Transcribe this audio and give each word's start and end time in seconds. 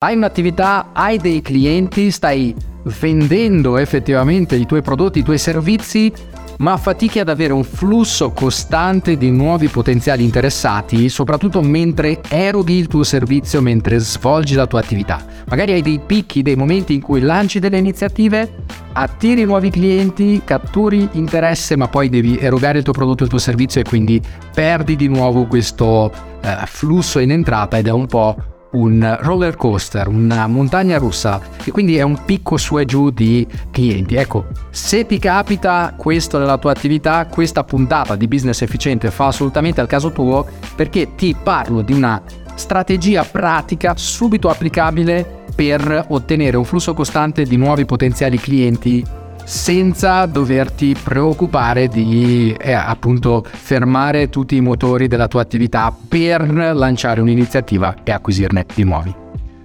Hai 0.00 0.14
un'attività, 0.14 0.90
hai 0.92 1.18
dei 1.18 1.42
clienti, 1.42 2.12
stai 2.12 2.54
vendendo 3.00 3.78
effettivamente 3.78 4.54
i 4.54 4.64
tuoi 4.64 4.80
prodotti, 4.80 5.18
i 5.18 5.22
tuoi 5.24 5.38
servizi, 5.38 6.12
ma 6.58 6.76
fatichi 6.76 7.18
ad 7.18 7.28
avere 7.28 7.52
un 7.52 7.64
flusso 7.64 8.30
costante 8.30 9.16
di 9.16 9.32
nuovi 9.32 9.66
potenziali 9.66 10.22
interessati, 10.22 11.08
soprattutto 11.08 11.62
mentre 11.62 12.20
eroghi 12.28 12.74
il 12.74 12.86
tuo 12.86 13.02
servizio, 13.02 13.60
mentre 13.60 13.98
svolgi 13.98 14.54
la 14.54 14.68
tua 14.68 14.78
attività. 14.78 15.20
Magari 15.48 15.72
hai 15.72 15.82
dei 15.82 15.98
picchi, 15.98 16.42
dei 16.42 16.54
momenti 16.54 16.94
in 16.94 17.00
cui 17.00 17.18
lanci 17.18 17.58
delle 17.58 17.78
iniziative, 17.78 18.66
attiri 18.92 19.42
nuovi 19.42 19.68
clienti, 19.70 20.42
catturi 20.44 21.08
interesse, 21.14 21.74
ma 21.74 21.88
poi 21.88 22.08
devi 22.08 22.38
erogare 22.38 22.78
il 22.78 22.84
tuo 22.84 22.92
prodotto, 22.92 23.24
il 23.24 23.30
tuo 23.30 23.38
servizio 23.38 23.80
e 23.80 23.84
quindi 23.84 24.22
perdi 24.54 24.94
di 24.94 25.08
nuovo 25.08 25.46
questo 25.46 26.12
eh, 26.40 26.54
flusso 26.66 27.18
in 27.18 27.32
entrata 27.32 27.78
ed 27.78 27.88
è 27.88 27.90
un 27.90 28.06
po' 28.06 28.36
un 28.72 29.16
roller 29.20 29.56
coaster, 29.56 30.08
una 30.08 30.46
montagna 30.46 30.98
russa 30.98 31.40
e 31.64 31.70
quindi 31.70 31.96
è 31.96 32.02
un 32.02 32.24
picco 32.24 32.56
su 32.56 32.78
e 32.78 32.84
giù 32.84 33.10
di 33.10 33.46
clienti. 33.70 34.14
Ecco, 34.16 34.46
se 34.70 35.06
ti 35.06 35.18
capita 35.18 35.94
questo 35.96 36.38
nella 36.38 36.58
tua 36.58 36.72
attività, 36.72 37.26
questa 37.26 37.64
puntata 37.64 38.16
di 38.16 38.28
business 38.28 38.62
efficiente 38.62 39.10
fa 39.10 39.26
assolutamente 39.28 39.80
al 39.80 39.86
caso 39.86 40.10
tuo 40.12 40.46
perché 40.74 41.14
ti 41.14 41.34
parlo 41.40 41.82
di 41.82 41.92
una 41.92 42.20
strategia 42.54 43.24
pratica 43.24 43.94
subito 43.96 44.48
applicabile 44.48 45.44
per 45.54 46.06
ottenere 46.08 46.56
un 46.56 46.64
flusso 46.64 46.94
costante 46.94 47.44
di 47.44 47.56
nuovi 47.56 47.84
potenziali 47.84 48.38
clienti 48.38 49.04
senza 49.48 50.26
doverti 50.26 50.94
preoccupare 51.02 51.88
di 51.88 52.54
eh, 52.60 52.74
appunto 52.74 53.42
fermare 53.42 54.28
tutti 54.28 54.56
i 54.56 54.60
motori 54.60 55.08
della 55.08 55.26
tua 55.26 55.40
attività 55.40 55.90
per 56.06 56.52
lanciare 56.74 57.22
un'iniziativa 57.22 57.96
e 58.04 58.12
acquisirne 58.12 58.66
di 58.74 58.84
nuovi. 58.84 59.14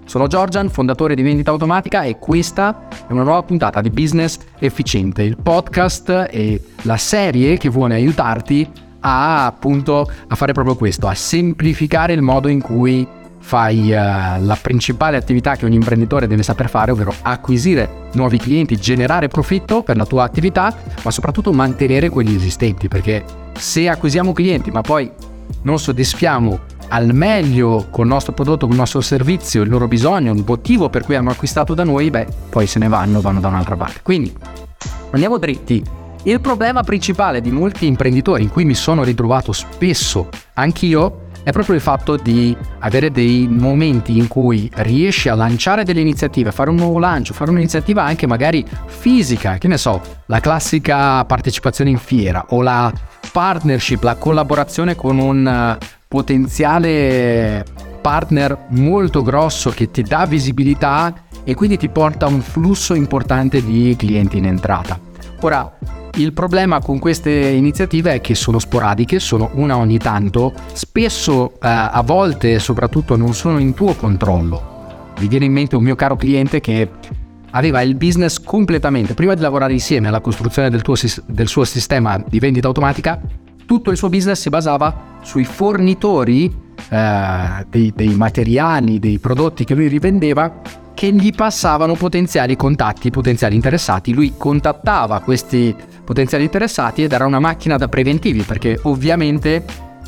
Sono 0.06 0.28
Giorgian, 0.28 0.70
fondatore 0.70 1.16
di 1.16 1.22
Vendita 1.22 1.52
Automatica 1.52 2.04
e 2.04 2.18
questa 2.18 2.88
è 2.90 3.12
una 3.12 3.24
nuova 3.24 3.44
puntata 3.44 3.82
di 3.82 3.90
Business 3.90 4.40
Efficiente, 4.58 5.24
il 5.24 5.36
podcast 5.36 6.28
e 6.32 6.62
la 6.84 6.98
serie 6.98 7.58
che 7.58 7.68
vuole 7.68 7.96
aiutarti 7.96 8.66
a 9.02 9.46
appunto 9.46 10.10
a 10.28 10.36
fare 10.36 10.54
proprio 10.54 10.78
questo, 10.78 11.08
a 11.08 11.14
semplificare 11.14 12.14
il 12.14 12.22
modo 12.22 12.48
in 12.48 12.62
cui 12.62 13.06
fai 13.44 13.92
uh, 13.92 13.94
la 13.94 14.58
principale 14.60 15.18
attività 15.18 15.58
che 15.58 15.66
un 15.66 15.74
imprenditore 15.74 16.28
deve 16.28 16.44
saper 16.44 16.70
fare, 16.70 16.92
ovvero 16.92 17.14
acquisire 17.24 18.08
nuovi 18.14 18.38
clienti, 18.38 18.78
generare 18.78 19.28
profitto 19.28 19.84
per 19.84 19.98
la 19.98 20.06
tua 20.06 20.24
attività, 20.24 20.74
ma 21.04 21.12
soprattutto 21.12 21.52
mantenere 21.52 22.10
quelli 22.10 22.34
esistenti, 22.34 22.88
perché 22.88 23.24
se 23.54 23.90
acquisiamo 23.90 24.32
clienti 24.32 24.72
ma 24.72 24.82
poi 24.82 25.12
non 25.64 25.78
soddisfiamo 25.78 26.58
al 26.88 27.14
meglio 27.14 27.88
col 27.90 28.08
nostro 28.08 28.32
prodotto, 28.32 28.66
col 28.66 28.78
nostro 28.78 29.02
servizio, 29.02 29.62
il 29.62 29.70
loro 29.70 29.90
bisogno, 29.90 30.32
il 30.32 30.44
motivo 30.48 30.90
per 30.90 31.04
cui 31.04 31.16
hanno 31.16 31.32
acquistato 31.32 31.74
da 31.74 31.84
noi, 31.84 32.10
beh, 32.10 32.28
poi 32.50 32.66
se 32.66 32.80
ne 32.80 32.88
vanno, 32.88 33.20
vanno 33.20 33.42
da 33.42 33.50
un'altra 33.50 33.76
parte. 33.76 34.00
Quindi 34.04 34.34
andiamo 35.12 35.38
dritti. 35.38 35.84
Il 36.24 36.40
problema 36.40 36.84
principale 36.84 37.42
di 37.42 37.52
molti 37.52 37.86
imprenditori 37.88 38.44
in 38.44 38.50
cui 38.50 38.64
mi 38.64 38.76
sono 38.76 39.04
ritrovato 39.04 39.52
spesso 39.52 40.30
anch'io 40.54 41.23
è 41.44 41.52
proprio 41.52 41.76
il 41.76 41.82
fatto 41.82 42.16
di 42.16 42.56
avere 42.80 43.12
dei 43.12 43.48
momenti 43.50 44.18
in 44.18 44.28
cui 44.28 44.70
riesci 44.76 45.30
a 45.30 45.36
lanciare 45.36 45.84
delle 45.84 46.00
iniziative, 46.00 46.52
fare 46.52 46.70
un 46.70 46.78
nuovo 46.78 47.00
lancio, 47.00 47.34
fare 47.34 47.52
un'iniziativa 47.52 48.04
anche 48.04 48.26
magari 48.26 48.66
fisica, 48.86 49.58
che 49.58 49.68
ne 49.68 49.78
so, 49.78 50.02
la 50.28 50.40
classica 50.40 51.24
partecipazione 51.26 51.90
in 51.90 51.98
fiera 51.98 52.46
o 52.50 52.62
la 52.62 52.92
partnership, 53.32 54.04
la 54.04 54.16
collaborazione 54.16 54.96
con 54.96 55.18
un 55.18 55.46
eh, 55.46 55.78
potenziale 56.08 57.66
partner 58.02 58.66
molto 58.70 59.22
grosso 59.22 59.70
che 59.72 59.90
ti 59.92 60.04
dà 60.04 60.26
visibilità 60.26 61.14
e 61.44 61.56
quindi 61.56 61.78
ti 61.78 61.90
porta 61.90 62.28
un 62.28 62.42
flusso 62.42 62.94
importante 62.94 63.64
di 63.64 63.96
clienti 63.98 64.38
in 64.38 64.46
entrata. 64.46 65.13
Ora, 65.44 65.78
il 66.16 66.32
problema 66.32 66.80
con 66.80 67.00
queste 67.00 67.30
iniziative 67.30 68.14
è 68.14 68.22
che 68.22 68.34
sono 68.34 68.60
sporadiche, 68.60 69.20
sono 69.20 69.50
una 69.56 69.76
ogni 69.76 69.98
tanto, 69.98 70.54
spesso 70.72 71.56
eh, 71.56 71.58
a 71.68 72.02
volte 72.02 72.60
soprattutto 72.60 73.18
non 73.18 73.34
sono 73.34 73.60
in 73.60 73.74
tuo 73.74 73.94
controllo. 73.94 75.12
Mi 75.20 75.28
viene 75.28 75.44
in 75.44 75.52
mente 75.52 75.76
un 75.76 75.84
mio 75.84 75.96
caro 75.96 76.16
cliente 76.16 76.62
che 76.62 76.90
aveva 77.52 77.82
il 77.82 77.96
business 77.96 78.42
completamente, 78.42 79.16
prima 79.16 79.34
di 79.34 79.42
lavorare 79.42 79.74
insieme 79.74 80.08
alla 80.08 80.22
costruzione 80.22 80.70
del, 80.70 80.82
tuo, 80.82 80.96
del 81.26 81.48
suo 81.50 81.66
sistema 81.66 82.24
di 82.26 82.40
vendita 82.40 82.68
automatica, 82.68 83.20
tutto 83.66 83.92
il 83.92 83.98
suo 83.98 84.08
business 84.08 84.40
si 84.40 84.50
basava 84.50 85.18
sui 85.24 85.44
fornitori 85.44 86.46
eh, 86.90 87.66
dei, 87.68 87.92
dei 87.94 88.16
materiali, 88.16 88.98
dei 88.98 89.20
prodotti 89.20 89.66
che 89.66 89.76
lui 89.76 89.88
rivendeva 89.88 90.82
che 90.94 91.12
gli 91.12 91.32
passavano 91.34 91.96
potenziali 91.96 92.56
contatti, 92.56 93.10
potenziali 93.10 93.56
interessati. 93.56 94.14
Lui 94.14 94.34
contattava 94.38 95.20
questi 95.22 95.76
potenziali 96.04 96.44
interessati 96.44 97.04
ed 97.04 97.12
era 97.12 97.26
una 97.26 97.40
macchina 97.40 97.78
da 97.78 97.88
preventivi 97.88 98.42
perché 98.44 98.80
ovviamente 98.84 99.64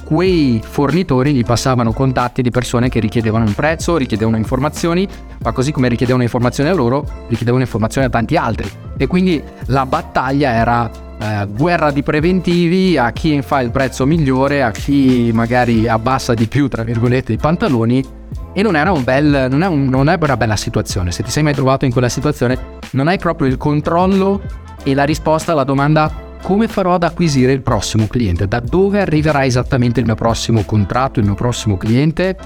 quei 0.06 0.62
fornitori 0.64 1.34
gli 1.34 1.44
passavano 1.44 1.92
contatti 1.92 2.44
di 2.44 2.52
persone 2.52 2.90
che 2.90 3.00
richiedevano 3.00 3.46
un 3.46 3.54
prezzo, 3.54 3.98
richiedevano 3.98 4.38
informazioni, 4.38 5.08
ma 5.42 5.52
così 5.52 5.72
come 5.72 5.90
richiedevano 5.90 6.24
informazioni 6.24 6.70
a 6.70 6.74
loro, 6.74 7.04
richiedevano 7.28 7.64
informazioni 7.64 8.06
a 8.06 8.10
tanti 8.10 8.38
altri. 8.38 8.70
E 8.98 9.08
quindi 9.08 9.42
la 9.66 9.86
battaglia 9.88 10.52
era 10.52 10.90
eh, 11.18 11.48
guerra 11.48 11.92
di 11.92 12.04
preventivi 12.04 12.98
a 12.98 13.12
chi 13.12 13.42
fa 13.42 13.62
il 13.62 13.72
prezzo 13.72 14.06
migliore, 14.06 14.62
a 14.62 14.72
chi 14.72 15.32
magari 15.34 15.88
abbassa 15.88 16.36
di 16.36 16.48
più, 16.48 16.68
tra 16.68 16.84
virgolette, 16.84 17.34
i 17.34 17.38
pantaloni. 17.38 18.15
E 18.58 18.62
non 18.62 18.78
era 18.78 18.94
un 18.94 19.04
bel, 19.04 19.48
non 19.50 19.64
è, 19.64 19.68
un, 19.68 19.84
non 19.88 20.08
è 20.08 20.18
una 20.18 20.38
bella 20.38 20.56
situazione. 20.56 21.12
Se 21.12 21.24
ti 21.24 21.30
sei 21.30 21.44
mai 21.44 21.54
trovato 21.54 21.84
in 21.84 21.92
quella 21.92 22.08
situazione, 22.08 22.80
non 22.92 23.10
hai 23.10 23.18
proprio 23.18 23.50
il 23.50 23.58
controllo 23.58 24.42
e 24.82 24.94
la 24.94 25.04
risposta 25.04 25.52
alla 25.52 25.66
domanda 25.66 26.38
come 26.42 26.70
farò 26.70 26.94
ad 26.94 27.04
acquisire 27.04 27.52
il 27.52 27.62
prossimo 27.62 28.08
cliente, 28.08 28.48
da 28.48 28.62
dove 28.62 29.02
arriverà 29.02 29.44
esattamente 29.44 30.00
il 30.00 30.06
mio 30.06 30.16
prossimo 30.16 30.64
contratto, 30.64 31.20
il 31.20 31.26
mio 31.26 31.36
prossimo 31.36 31.76
cliente 31.76 32.38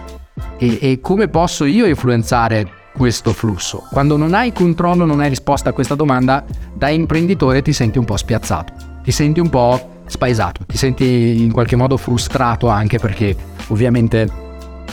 e, 0.57 0.79
e 0.81 0.99
come 0.99 1.27
posso 1.27 1.65
io 1.65 1.85
influenzare 1.85 2.67
questo 2.91 3.31
flusso. 3.31 3.85
Quando 3.91 4.17
non 4.17 4.33
hai 4.33 4.51
controllo, 4.51 5.05
non 5.05 5.19
hai 5.19 5.29
risposta 5.29 5.69
a 5.69 5.73
questa 5.73 5.93
domanda, 5.93 6.43
da 6.73 6.89
imprenditore 6.89 7.61
ti 7.61 7.71
senti 7.71 7.99
un 7.99 8.05
po' 8.05 8.17
spiazzato, 8.17 8.73
ti 9.03 9.11
senti 9.11 9.39
un 9.39 9.49
po' 9.49 10.01
spaesato, 10.07 10.65
ti 10.65 10.75
senti 10.75 11.43
in 11.43 11.51
qualche 11.51 11.75
modo 11.75 11.97
frustrato 11.97 12.67
anche 12.67 12.97
perché 12.97 13.35
ovviamente 13.67 14.47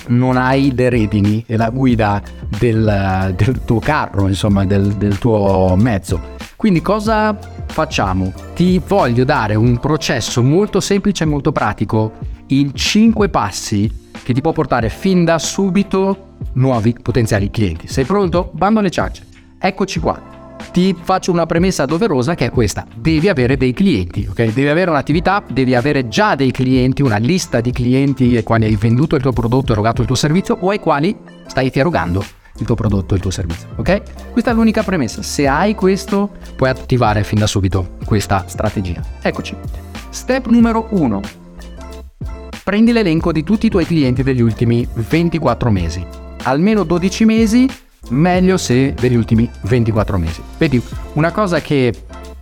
non 0.08 0.36
hai 0.36 0.74
le 0.74 0.88
redini 0.88 1.44
e 1.46 1.56
la 1.56 1.70
guida 1.70 2.22
del, 2.58 3.34
del 3.36 3.64
tuo 3.64 3.78
carro, 3.78 4.28
insomma 4.28 4.64
del, 4.64 4.94
del 4.94 5.18
tuo 5.18 5.74
mezzo. 5.76 6.34
Quindi 6.56 6.80
cosa 6.80 7.36
facciamo? 7.66 8.32
Ti 8.54 8.80
voglio 8.86 9.24
dare 9.24 9.54
un 9.54 9.78
processo 9.78 10.42
molto 10.42 10.80
semplice 10.80 11.24
e 11.24 11.26
molto 11.26 11.52
pratico 11.52 12.12
in 12.48 12.74
5 12.74 13.28
passi 13.28 14.04
che 14.22 14.32
ti 14.32 14.40
può 14.40 14.52
portare 14.52 14.88
fin 14.88 15.24
da 15.24 15.38
subito 15.38 16.34
nuovi 16.54 16.96
potenziali 17.00 17.50
clienti. 17.50 17.86
Sei 17.88 18.04
pronto? 18.04 18.50
Bando 18.54 18.80
alle 18.80 18.90
ciance. 18.90 19.24
Eccoci 19.58 20.00
qua. 20.00 20.35
Ti 20.72 20.96
faccio 21.00 21.32
una 21.32 21.46
premessa 21.46 21.86
doverosa 21.86 22.34
che 22.34 22.46
è 22.46 22.50
questa. 22.50 22.86
Devi 22.94 23.28
avere 23.28 23.56
dei 23.56 23.72
clienti, 23.72 24.26
ok? 24.28 24.52
Devi 24.52 24.68
avere 24.68 24.90
un'attività, 24.90 25.42
devi 25.50 25.74
avere 25.74 26.08
già 26.08 26.34
dei 26.34 26.50
clienti, 26.50 27.02
una 27.02 27.16
lista 27.16 27.60
di 27.60 27.72
clienti 27.72 28.36
ai 28.36 28.42
quali 28.42 28.64
hai 28.64 28.76
venduto 28.76 29.16
il 29.16 29.22
tuo 29.22 29.32
prodotto, 29.32 29.72
erogato 29.72 30.00
il 30.00 30.06
tuo 30.06 30.16
servizio 30.16 30.56
o 30.60 30.70
ai 30.70 30.80
quali 30.80 31.16
stai 31.46 31.70
erogando 31.72 32.24
il 32.58 32.66
tuo 32.66 32.74
prodotto 32.74 33.14
il 33.14 33.20
tuo 33.20 33.30
servizio. 33.30 33.68
Ok? 33.76 34.30
Questa 34.32 34.50
è 34.50 34.54
l'unica 34.54 34.82
premessa. 34.82 35.22
Se 35.22 35.46
hai 35.46 35.74
questo, 35.74 36.30
puoi 36.56 36.70
attivare 36.70 37.24
fin 37.24 37.38
da 37.38 37.46
subito 37.46 37.96
questa 38.04 38.44
strategia. 38.46 39.02
Eccoci. 39.22 39.56
Step 40.10 40.46
numero 40.46 40.88
1. 40.90 41.20
Prendi 42.64 42.92
l'elenco 42.92 43.32
di 43.32 43.44
tutti 43.44 43.66
i 43.66 43.70
tuoi 43.70 43.86
clienti 43.86 44.22
degli 44.22 44.40
ultimi 44.40 44.86
24 44.92 45.70
mesi. 45.70 46.04
Almeno 46.42 46.84
12 46.84 47.24
mesi, 47.24 47.68
meglio 48.10 48.56
se 48.56 48.94
degli 48.94 49.16
ultimi 49.16 49.48
24 49.62 50.18
mesi. 50.18 50.42
Vedi, 50.58 50.82
una 51.14 51.32
cosa 51.32 51.60
che 51.60 51.92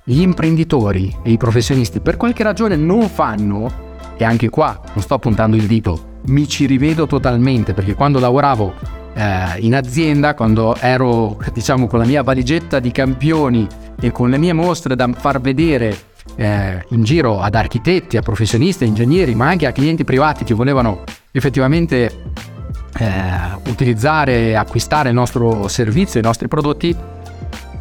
gli 0.04 0.20
imprenditori 0.20 1.14
e 1.22 1.30
i 1.30 1.36
professionisti 1.36 2.00
per 2.00 2.16
qualche 2.16 2.42
ragione 2.42 2.76
non 2.76 3.08
fanno, 3.08 3.82
e 4.16 4.24
anche 4.24 4.48
qua 4.48 4.80
non 4.92 5.02
sto 5.02 5.18
puntando 5.18 5.56
il 5.56 5.66
dito, 5.66 6.12
mi 6.26 6.46
ci 6.48 6.66
rivedo 6.66 7.06
totalmente 7.06 7.74
perché 7.74 7.94
quando 7.94 8.18
lavoravo 8.18 8.74
eh, 9.14 9.58
in 9.58 9.74
azienda, 9.74 10.34
quando 10.34 10.76
ero 10.76 11.38
diciamo 11.52 11.86
con 11.86 11.98
la 11.98 12.04
mia 12.04 12.22
valigetta 12.22 12.80
di 12.80 12.90
campioni 12.90 13.66
e 14.00 14.12
con 14.12 14.30
le 14.30 14.38
mie 14.38 14.52
mostre 14.52 14.96
da 14.96 15.08
far 15.12 15.40
vedere 15.40 15.96
eh, 16.36 16.84
in 16.90 17.02
giro 17.02 17.40
ad 17.40 17.54
architetti, 17.54 18.16
a 18.16 18.22
professionisti, 18.22 18.84
a 18.84 18.86
ingegneri, 18.86 19.34
ma 19.34 19.48
anche 19.48 19.66
a 19.66 19.72
clienti 19.72 20.04
privati 20.04 20.44
che 20.44 20.54
volevano 20.54 21.02
effettivamente 21.30 22.32
eh, 22.98 23.70
utilizzare 23.70 24.48
e 24.48 24.54
acquistare 24.54 25.08
il 25.08 25.14
nostro 25.14 25.68
servizio, 25.68 26.20
i 26.20 26.22
nostri 26.22 26.48
prodotti, 26.48 26.94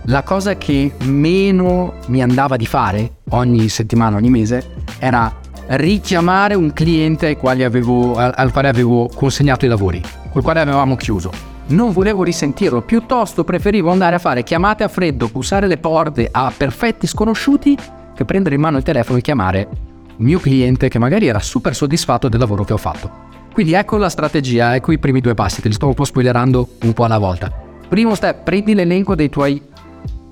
la 0.07 0.24
cosa 0.24 0.57
che 0.57 0.94
meno 1.04 1.94
mi 2.07 2.21
andava 2.21 2.57
di 2.57 2.65
fare 2.65 3.18
ogni 3.30 3.69
settimana, 3.69 4.18
ogni 4.18 4.30
mese, 4.30 4.75
era 5.00 5.33
richiamare 5.68 6.56
un 6.56 6.74
cliente 6.74 7.27
al 7.27 7.38
quale 7.38 7.63
avevo, 7.63 8.15
al 8.15 8.51
quale 8.51 8.68
avevo 8.68 9.10
consegnato 9.13 9.65
i 9.65 9.69
lavori 9.69 10.01
col 10.30 10.42
quale 10.42 10.60
avevamo 10.60 10.95
chiuso. 10.95 11.31
non 11.68 11.94
volevo 11.94 12.24
risentirlo, 12.24 12.81
piuttosto 12.81 13.45
preferivo 13.45 13.89
andare 13.92 14.15
a 14.15 14.19
fare 14.19 14.44
chiamate 14.44 14.83
a 14.83 14.89
freddo, 14.89 15.30
bussare 15.30 15.68
le 15.68 15.77
porte 15.77 16.27
a 16.30 16.51
perfetti 16.56 17.07
sconosciuti 17.07 17.77
che 18.13 18.25
prendere 18.25 18.56
in 18.56 18.62
mano 18.62 18.77
il 18.77 18.83
telefono 18.83 19.19
e 19.19 19.21
chiamare 19.21 19.69
il 20.18 20.25
mio 20.25 20.39
cliente 20.39 20.89
che 20.89 21.00
magari 21.00 21.27
era 21.27 21.39
super 21.39 21.74
soddisfatto 21.74 22.27
del 22.27 22.39
lavoro 22.39 22.65
che 22.65 22.74
ho 22.74 22.77
fatto. 22.77 23.31
Quindi 23.53 23.73
ecco 23.73 23.97
la 23.97 24.09
strategia, 24.09 24.73
ecco 24.73 24.91
i 24.91 24.97
primi 24.97 25.21
due 25.21 25.35
passi, 25.35 25.61
te 25.61 25.67
li 25.67 25.75
sto 25.75 25.85
un 25.85 25.94
po' 25.94 26.05
spoilerando 26.05 26.69
un 26.81 26.94
po' 26.94 27.03
alla 27.03 27.19
volta. 27.19 27.51
Primo 27.88 28.15
step, 28.15 28.41
prendi 28.44 28.73
l'elenco 28.73 29.13
dei 29.13 29.29
tuoi 29.29 29.61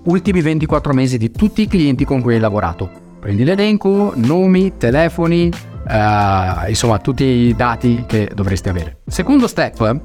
ultimi 0.05 0.41
24 0.41 0.91
mesi 0.93 1.19
di 1.19 1.29
tutti 1.29 1.61
i 1.61 1.67
clienti 1.67 2.03
con 2.03 2.19
cui 2.21 2.33
hai 2.33 2.39
lavorato. 2.39 2.89
Prendi 3.19 3.43
l'elenco, 3.43 4.13
nomi, 4.15 4.75
telefoni, 4.77 5.51
uh, 5.87 6.67
insomma 6.67 6.97
tutti 6.97 7.23
i 7.23 7.55
dati 7.55 8.05
che 8.07 8.31
dovresti 8.33 8.69
avere. 8.69 9.01
Secondo 9.05 9.45
step, 9.47 9.99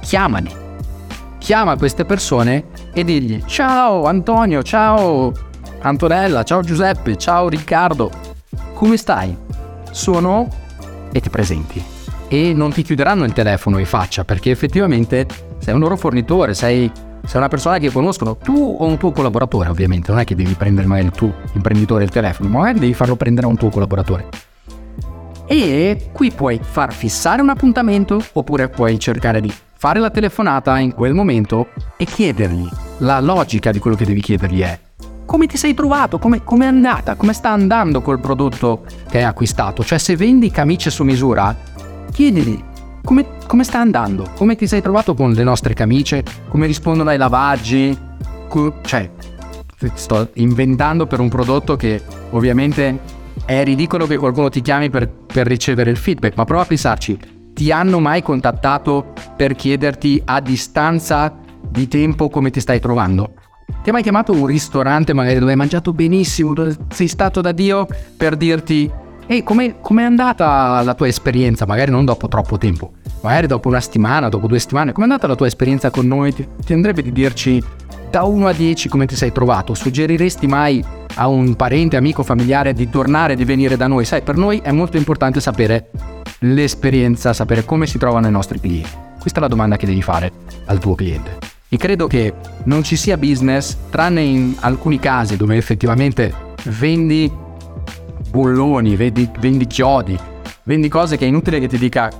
chiamali. 0.00 0.50
Chiama 1.38 1.76
queste 1.76 2.04
persone 2.04 2.64
e 2.92 3.04
digli 3.04 3.44
ciao 3.44 4.06
Antonio, 4.06 4.62
ciao 4.64 5.32
Antonella, 5.82 6.42
ciao 6.42 6.62
Giuseppe, 6.62 7.16
ciao 7.16 7.48
Riccardo, 7.48 8.10
come 8.72 8.96
stai? 8.96 9.36
Sono 9.92 10.48
e 11.12 11.20
ti 11.20 11.30
presenti. 11.30 11.93
E 12.34 12.52
non 12.52 12.72
ti 12.72 12.82
chiuderanno 12.82 13.22
il 13.22 13.32
telefono 13.32 13.78
in 13.78 13.86
faccia 13.86 14.24
perché 14.24 14.50
effettivamente 14.50 15.24
sei 15.58 15.72
un 15.72 15.78
loro 15.78 15.96
fornitore, 15.96 16.52
sei, 16.52 16.90
sei 16.92 17.36
una 17.36 17.46
persona 17.46 17.78
che 17.78 17.92
conoscono 17.92 18.36
tu 18.36 18.76
o 18.76 18.84
un 18.84 18.96
tuo 18.96 19.12
collaboratore 19.12 19.68
ovviamente, 19.68 20.10
non 20.10 20.18
è 20.18 20.24
che 20.24 20.34
devi 20.34 20.52
prendere 20.54 20.88
magari 20.88 21.06
il 21.06 21.12
tuo 21.12 21.32
imprenditore 21.52 22.02
il 22.02 22.10
telefono, 22.10 22.48
magari 22.48 22.80
devi 22.80 22.92
farlo 22.92 23.14
prendere 23.14 23.46
a 23.46 23.50
un 23.50 23.56
tuo 23.56 23.68
collaboratore. 23.68 24.26
E 25.46 26.10
qui 26.12 26.32
puoi 26.32 26.58
far 26.60 26.92
fissare 26.92 27.40
un 27.40 27.50
appuntamento 27.50 28.20
oppure 28.32 28.68
puoi 28.68 28.98
cercare 28.98 29.40
di 29.40 29.54
fare 29.76 30.00
la 30.00 30.10
telefonata 30.10 30.76
in 30.80 30.92
quel 30.92 31.14
momento 31.14 31.68
e 31.96 32.04
chiedergli. 32.04 32.68
La 32.98 33.20
logica 33.20 33.70
di 33.70 33.78
quello 33.78 33.94
che 33.94 34.06
devi 34.06 34.20
chiedergli 34.20 34.60
è 34.60 34.80
come 35.24 35.46
ti 35.46 35.56
sei 35.56 35.74
trovato, 35.74 36.18
come 36.18 36.40
è 36.44 36.64
andata, 36.66 37.14
come 37.14 37.32
sta 37.32 37.50
andando 37.50 38.02
col 38.02 38.20
prodotto 38.20 38.84
che 39.08 39.18
hai 39.18 39.24
acquistato. 39.24 39.82
Cioè 39.82 39.98
se 39.98 40.16
vendi 40.16 40.50
camicie 40.50 40.90
su 40.90 41.02
misura, 41.02 41.72
chiedili 42.14 42.62
come, 43.02 43.26
come 43.48 43.64
sta 43.64 43.80
andando, 43.80 44.30
come 44.36 44.54
ti 44.54 44.68
sei 44.68 44.80
trovato 44.80 45.14
con 45.14 45.32
le 45.32 45.42
nostre 45.42 45.74
camicie, 45.74 46.22
come 46.48 46.66
rispondono 46.66 47.10
ai 47.10 47.18
lavaggi, 47.18 47.96
co- 48.46 48.76
cioè 48.82 49.10
sto 49.94 50.30
inventando 50.34 51.08
per 51.08 51.18
un 51.18 51.28
prodotto 51.28 51.74
che 51.74 52.00
ovviamente 52.30 53.00
è 53.44 53.64
ridicolo 53.64 54.06
che 54.06 54.16
qualcuno 54.16 54.48
ti 54.48 54.62
chiami 54.62 54.90
per, 54.90 55.08
per 55.08 55.48
ricevere 55.48 55.90
il 55.90 55.96
feedback, 55.96 56.36
ma 56.36 56.44
prova 56.44 56.62
a 56.62 56.66
pensarci, 56.66 57.18
ti 57.52 57.72
hanno 57.72 57.98
mai 57.98 58.22
contattato 58.22 59.12
per 59.36 59.56
chiederti 59.56 60.22
a 60.24 60.40
distanza 60.40 61.36
di 61.68 61.88
tempo 61.88 62.28
come 62.30 62.50
ti 62.50 62.60
stai 62.60 62.78
trovando? 62.78 63.32
Ti 63.82 63.90
ha 63.90 63.92
mai 63.92 64.02
chiamato 64.02 64.32
un 64.32 64.46
ristorante 64.46 65.12
magari 65.12 65.40
dove 65.40 65.50
hai 65.50 65.56
mangiato 65.56 65.92
benissimo, 65.92 66.54
dove 66.54 66.76
sei 66.90 67.08
stato 67.08 67.40
da 67.40 67.50
Dio 67.50 67.88
per 68.16 68.36
dirti 68.36 69.02
Ehi, 69.26 69.42
com'è, 69.42 69.76
com'è 69.80 70.02
andata 70.02 70.82
la 70.82 70.94
tua 70.94 71.08
esperienza? 71.08 71.64
Magari 71.64 71.90
non 71.90 72.04
dopo 72.04 72.28
troppo 72.28 72.58
tempo, 72.58 72.92
magari 73.22 73.46
dopo 73.46 73.68
una 73.68 73.80
settimana, 73.80 74.28
dopo 74.28 74.46
due 74.46 74.58
settimane. 74.58 74.92
Com'è 74.92 75.04
andata 75.04 75.26
la 75.26 75.34
tua 75.34 75.46
esperienza 75.46 75.90
con 75.90 76.06
noi? 76.06 76.34
Ti, 76.34 76.46
ti 76.62 76.72
andrebbe 76.74 77.02
di 77.02 77.10
dirci 77.10 77.62
da 78.10 78.24
1 78.24 78.46
a 78.46 78.52
10 78.52 78.88
come 78.90 79.06
ti 79.06 79.16
sei 79.16 79.32
trovato? 79.32 79.72
Suggeriresti 79.72 80.46
mai 80.46 80.84
a 81.14 81.26
un 81.26 81.54
parente, 81.56 81.96
amico, 81.96 82.22
familiare 82.22 82.74
di 82.74 82.90
tornare, 82.90 83.34
di 83.34 83.46
venire 83.46 83.78
da 83.78 83.86
noi? 83.86 84.04
Sai, 84.04 84.20
per 84.20 84.36
noi 84.36 84.58
è 84.62 84.72
molto 84.72 84.98
importante 84.98 85.40
sapere 85.40 85.90
l'esperienza, 86.40 87.32
sapere 87.32 87.64
come 87.64 87.86
si 87.86 87.96
trovano 87.96 88.26
i 88.26 88.30
nostri 88.30 88.60
clienti. 88.60 88.90
Questa 89.18 89.38
è 89.38 89.42
la 89.42 89.48
domanda 89.48 89.76
che 89.76 89.86
devi 89.86 90.02
fare 90.02 90.30
al 90.66 90.78
tuo 90.78 90.94
cliente. 90.94 91.38
E 91.70 91.78
credo 91.78 92.06
che 92.06 92.34
non 92.64 92.82
ci 92.82 92.94
sia 92.94 93.16
business, 93.16 93.74
tranne 93.88 94.20
in 94.20 94.54
alcuni 94.60 94.98
casi 94.98 95.38
dove 95.38 95.56
effettivamente 95.56 96.52
vendi 96.64 97.42
bulloni, 98.34 98.96
vendi, 98.96 99.30
vendi 99.38 99.64
chiodi, 99.68 100.18
vendi 100.64 100.88
cose 100.88 101.16
che 101.16 101.24
è 101.24 101.28
inutile 101.28 101.60
che 101.60 101.68
ti 101.68 101.78
dica 101.78 102.10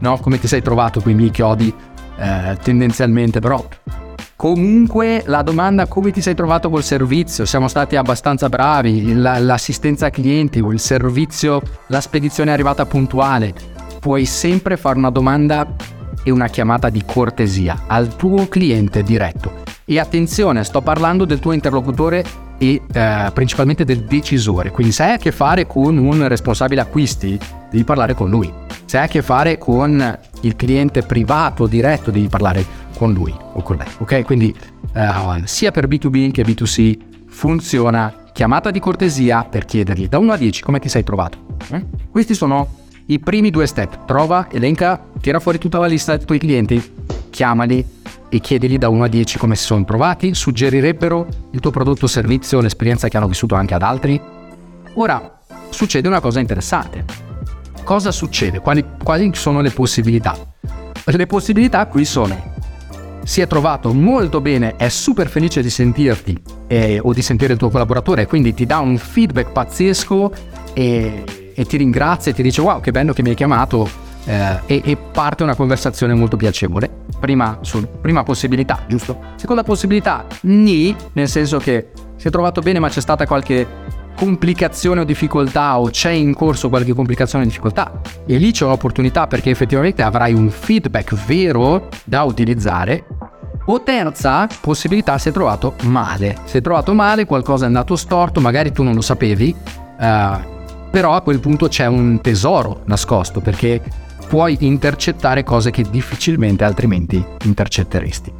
no, 0.00 0.18
come 0.18 0.40
ti 0.40 0.48
sei 0.48 0.60
trovato 0.60 1.00
con 1.00 1.12
i 1.12 1.14
miei 1.14 1.30
chiodi 1.30 1.72
eh, 2.16 2.58
tendenzialmente, 2.60 3.38
però 3.38 3.64
comunque 4.34 5.22
la 5.26 5.42
domanda 5.42 5.86
come 5.86 6.10
ti 6.10 6.20
sei 6.20 6.34
trovato 6.34 6.68
col 6.68 6.82
servizio, 6.82 7.44
siamo 7.44 7.68
stati 7.68 7.94
abbastanza 7.94 8.48
bravi, 8.48 9.14
la, 9.14 9.38
l'assistenza 9.38 10.10
clienti, 10.10 10.58
il 10.58 10.80
servizio, 10.80 11.62
la 11.86 12.00
spedizione 12.00 12.50
è 12.50 12.54
arrivata 12.54 12.84
puntuale, 12.84 13.54
puoi 14.00 14.24
sempre 14.24 14.76
fare 14.76 14.98
una 14.98 15.10
domanda 15.10 15.76
e 16.24 16.32
una 16.32 16.48
chiamata 16.48 16.90
di 16.90 17.04
cortesia 17.06 17.84
al 17.86 18.16
tuo 18.16 18.48
cliente 18.48 19.04
diretto. 19.04 19.60
E 19.84 20.00
attenzione, 20.00 20.64
sto 20.64 20.80
parlando 20.80 21.24
del 21.24 21.38
tuo 21.38 21.52
interlocutore 21.52 22.24
e 22.62 22.80
eh, 22.92 23.30
principalmente 23.34 23.84
del 23.84 24.04
decisore. 24.04 24.70
Quindi 24.70 24.92
se 24.92 25.02
hai 25.02 25.12
a 25.14 25.16
che 25.16 25.32
fare 25.32 25.66
con 25.66 25.98
un 25.98 26.28
responsabile 26.28 26.80
acquisti, 26.80 27.36
devi 27.68 27.82
parlare 27.82 28.14
con 28.14 28.30
lui. 28.30 28.52
Se 28.84 28.98
hai 28.98 29.06
a 29.06 29.08
che 29.08 29.20
fare 29.20 29.58
con 29.58 30.18
il 30.42 30.54
cliente 30.54 31.02
privato 31.02 31.66
diretto, 31.66 32.12
devi 32.12 32.28
parlare 32.28 32.64
con 32.96 33.12
lui 33.12 33.34
o 33.54 33.62
con 33.62 33.76
lei. 33.76 33.88
Ok? 33.98 34.22
Quindi 34.22 34.54
eh, 34.94 35.42
sia 35.42 35.72
per 35.72 35.88
B2B 35.88 36.30
che 36.30 36.44
B2C 36.44 36.98
funziona 37.26 38.14
chiamata 38.32 38.70
di 38.70 38.78
cortesia 38.78 39.42
per 39.42 39.64
chiedergli 39.64 40.06
da 40.06 40.18
1 40.18 40.32
a 40.32 40.36
10 40.36 40.62
come 40.62 40.78
ti 40.78 40.88
sei 40.88 41.02
trovato. 41.02 41.38
Eh? 41.72 41.84
Questi 42.12 42.34
sono 42.34 42.68
i 43.06 43.18
primi 43.18 43.50
due 43.50 43.66
step. 43.66 44.04
Trova, 44.04 44.46
elenca, 44.52 45.04
tira 45.20 45.40
fuori 45.40 45.58
tutta 45.58 45.80
la 45.80 45.86
lista 45.86 46.16
dei 46.16 46.24
tuoi 46.24 46.38
clienti, 46.38 46.92
chiamali 47.28 47.84
e 48.34 48.40
chiedili 48.40 48.78
da 48.78 48.88
1 48.88 49.04
a 49.04 49.08
10 49.08 49.36
come 49.36 49.56
si 49.56 49.64
sono 49.64 49.84
trovati, 49.84 50.34
suggerirebbero 50.34 51.26
il 51.50 51.60
tuo 51.60 51.70
prodotto 51.70 52.06
o 52.06 52.08
servizio, 52.08 52.62
l'esperienza 52.62 53.06
che 53.08 53.18
hanno 53.18 53.28
vissuto 53.28 53.54
anche 53.56 53.74
ad 53.74 53.82
altri. 53.82 54.18
Ora, 54.94 55.40
succede 55.68 56.08
una 56.08 56.20
cosa 56.20 56.40
interessante. 56.40 57.04
Cosa 57.84 58.10
succede? 58.10 58.60
Quali, 58.60 58.82
quali 59.04 59.30
sono 59.34 59.60
le 59.60 59.68
possibilità? 59.68 60.34
Le 61.04 61.26
possibilità 61.26 61.84
qui 61.86 62.06
sono 62.06 62.50
si 63.22 63.42
è 63.42 63.46
trovato 63.46 63.92
molto 63.92 64.40
bene, 64.40 64.76
è 64.76 64.88
super 64.88 65.28
felice 65.28 65.60
di 65.60 65.68
sentirti 65.68 66.42
eh, 66.68 67.00
o 67.02 67.12
di 67.12 67.20
sentire 67.20 67.52
il 67.52 67.58
tuo 67.58 67.68
collaboratore, 67.68 68.26
quindi 68.26 68.54
ti 68.54 68.64
dà 68.64 68.78
un 68.78 68.96
feedback 68.96 69.52
pazzesco 69.52 70.32
e 70.72 71.24
e 71.54 71.64
ti 71.64 71.76
ringrazia 71.76 72.32
e 72.32 72.34
ti 72.34 72.42
dice 72.42 72.60
wow 72.60 72.80
che 72.80 72.90
bello 72.90 73.12
che 73.12 73.22
mi 73.22 73.30
hai 73.30 73.34
chiamato 73.34 73.88
eh, 74.24 74.60
e, 74.66 74.82
e, 74.84 74.96
parte 74.96 75.42
una 75.42 75.54
conversazione 75.54 76.14
molto 76.14 76.36
piacevole. 76.36 77.00
Prima, 77.18 77.58
su, 77.60 77.86
prima 78.00 78.22
possibilità, 78.22 78.84
giusto? 78.88 79.18
Seconda 79.36 79.62
possibilità, 79.62 80.26
ni, 80.42 80.94
nel 81.12 81.28
senso 81.28 81.58
che 81.58 81.90
si 82.16 82.28
è 82.28 82.30
trovato 82.30 82.60
bene 82.60 82.78
ma 82.78 82.88
c'è 82.88 83.00
stata 83.00 83.26
qualche 83.26 83.66
complicazione 84.14 85.00
o 85.00 85.04
difficoltà 85.04 85.80
o 85.80 85.90
c'è 85.90 86.10
in 86.10 86.34
corso 86.34 86.68
qualche 86.68 86.92
complicazione 86.92 87.44
o 87.44 87.46
difficoltà 87.48 88.00
e 88.26 88.36
lì 88.36 88.52
c'è 88.52 88.64
un'opportunità 88.64 89.26
perché 89.26 89.50
effettivamente 89.50 90.02
avrai 90.02 90.32
un 90.32 90.50
feedback 90.50 91.14
vero 91.26 91.88
da 92.04 92.22
utilizzare 92.22 93.04
o 93.64 93.82
terza 93.82 94.46
possibilità 94.60 95.18
si 95.18 95.30
è 95.30 95.32
trovato 95.32 95.74
male 95.84 96.36
si 96.44 96.58
è 96.58 96.60
trovato 96.60 96.94
male 96.94 97.24
qualcosa 97.24 97.64
è 97.64 97.66
andato 97.66 97.96
storto 97.96 98.40
magari 98.40 98.70
tu 98.70 98.82
non 98.82 98.94
lo 98.94 99.00
sapevi 99.00 99.54
uh, 99.98 100.50
però 100.90 101.14
a 101.14 101.22
quel 101.22 101.40
punto 101.40 101.68
c'è 101.68 101.86
un 101.86 102.20
tesoro 102.20 102.82
nascosto 102.84 103.40
perché 103.40 103.80
puoi 104.32 104.56
intercettare 104.60 105.44
cose 105.44 105.70
che 105.70 105.82
difficilmente 105.82 106.64
altrimenti 106.64 107.22
intercetteresti. 107.44 108.32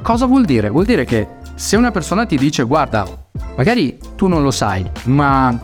Cosa 0.00 0.26
vuol 0.26 0.44
dire? 0.44 0.70
Vuol 0.70 0.84
dire 0.84 1.04
che 1.04 1.26
se 1.56 1.74
una 1.74 1.90
persona 1.90 2.26
ti 2.26 2.36
dice 2.36 2.62
guarda, 2.62 3.04
magari 3.56 3.98
tu 4.14 4.28
non 4.28 4.44
lo 4.44 4.52
sai, 4.52 4.88
ma 5.06 5.58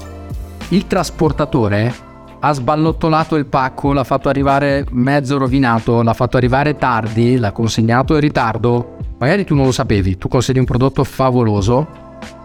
il 0.71 0.89
trasportatore 0.89 1.95
ha 2.41 2.53
sballottolato 2.53 3.37
il 3.37 3.47
pacco, 3.47 3.93
l'ha 3.93 4.03
fatto 4.03 4.29
arrivare 4.29 4.85
mezzo 4.91 5.39
rovinato, 5.39 6.03
l'ha 6.03 6.13
fatto 6.13 6.37
arrivare 6.37 6.75
tardi, 6.75 7.39
l'ha 7.39 7.53
consegnato 7.53 8.15
in 8.15 8.21
ritardo, 8.21 8.97
magari 9.21 9.45
tu 9.45 9.55
non 9.55 9.67
lo 9.67 9.73
sapevi, 9.73 10.19
tu 10.19 10.27
consegni 10.27 10.59
un 10.59 10.65
prodotto 10.65 11.05
favoloso, 11.05 11.87